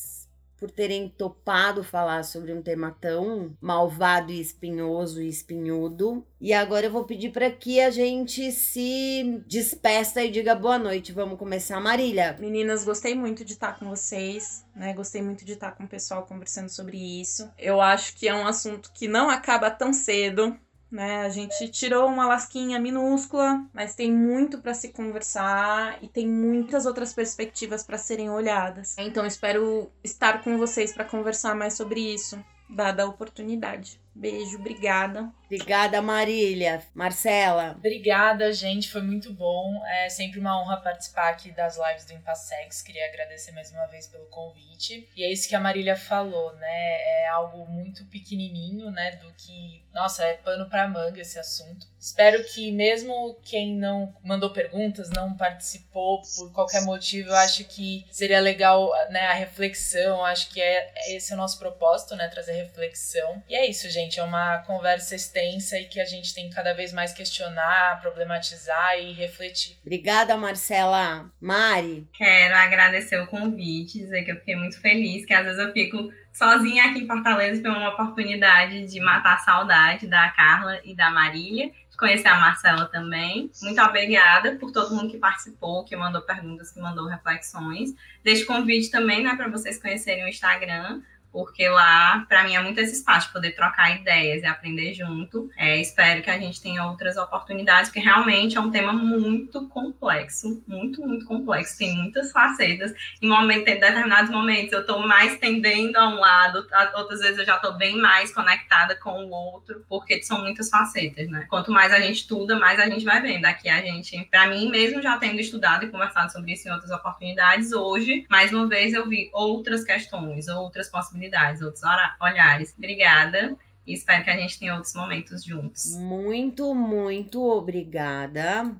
[0.57, 6.25] por terem topado falar sobre um tema tão malvado e espinhoso e espinhudo.
[6.39, 11.11] E agora eu vou pedir para que a gente se despeça e diga boa noite.
[11.11, 12.35] Vamos começar, Marília.
[12.39, 14.93] Meninas, gostei muito de estar com vocês, né?
[14.93, 17.49] Gostei muito de estar com o pessoal conversando sobre isso.
[17.57, 20.57] Eu acho que é um assunto que não acaba tão cedo,
[20.91, 21.21] né?
[21.21, 26.85] A gente tirou uma lasquinha minúscula, mas tem muito para se conversar e tem muitas
[26.85, 28.95] outras perspectivas para serem olhadas.
[28.97, 33.99] Então espero estar com vocês para conversar mais sobre isso, dada a oportunidade.
[34.13, 35.31] Beijo, obrigada.
[35.47, 36.83] Obrigada, Marília.
[36.93, 37.75] Marcela.
[37.77, 38.89] Obrigada, gente.
[38.91, 39.81] Foi muito bom.
[39.85, 42.81] É sempre uma honra participar aqui das lives do Impassex.
[42.81, 45.07] Queria agradecer mais uma vez pelo convite.
[45.15, 47.01] E é isso que a Marília falou, né?
[47.23, 49.15] É algo muito pequenininho, né?
[49.15, 51.87] Do que, nossa, é pano para manga esse assunto.
[51.97, 58.05] Espero que mesmo quem não mandou perguntas, não participou por qualquer motivo, eu acho que
[58.11, 60.23] seria legal, né, a reflexão.
[60.23, 63.41] Acho que é esse é o nosso propósito, né, trazer reflexão.
[63.49, 66.73] E é isso, gente, é uma conversa extensa e que a gente tem que cada
[66.73, 69.77] vez mais questionar, problematizar e refletir.
[69.81, 71.31] Obrigada, Marcela.
[71.39, 72.07] Mari.
[72.13, 76.11] Quero agradecer o convite, dizer que eu fiquei muito feliz, que às vezes eu fico
[76.33, 81.09] sozinha aqui em Fortaleza, foi uma oportunidade de matar a saudade da Carla e da
[81.09, 83.49] Marília, de conhecer a Marcela também.
[83.61, 87.89] Muito obrigada por todo mundo que participou, que mandou perguntas, que mandou reflexões.
[88.23, 92.61] Deixo o convite também, né, para vocês conhecerem o Instagram, porque lá, para mim, é
[92.61, 95.49] muito esse espaço de poder trocar ideias e aprender junto.
[95.57, 100.63] É, espero que a gente tenha outras oportunidades, porque realmente é um tema muito complexo,
[100.67, 102.93] muito, muito complexo, tem muitas facetas.
[103.21, 106.65] Em, momento, em determinados momentos eu estou mais tendendo a um lado,
[106.95, 111.29] outras vezes eu já estou bem mais conectada com o outro, porque são muitas facetas,
[111.29, 111.45] né?
[111.49, 113.45] Quanto mais a gente estuda, mais a gente vai vendo.
[113.45, 116.91] Aqui a gente, para mim mesmo, já tendo estudado e conversado sobre isso em outras
[116.91, 121.83] oportunidades, hoje, mais uma vez, eu vi outras questões, outras possibilidades oportunidades, outros
[122.21, 122.73] olhares.
[122.77, 123.55] Obrigada
[123.85, 125.95] e espero que a gente tenha outros momentos juntos.
[125.95, 128.71] Muito, muito obrigada.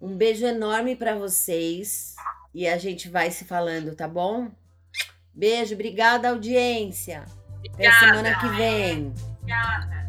[0.00, 2.14] Um beijo enorme para vocês
[2.54, 4.50] e a gente vai se falando, tá bom?
[5.34, 7.24] Beijo, obrigada audiência.
[7.56, 7.88] Obrigada.
[7.88, 9.12] Até semana que vem.
[9.40, 10.01] Obrigada.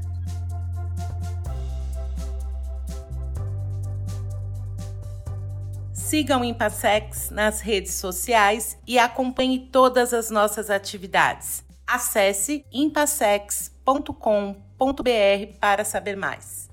[6.13, 11.63] Sigam o Impassex nas redes sociais e acompanhe todas as nossas atividades.
[11.87, 16.69] Acesse impassex.com.br para saber mais.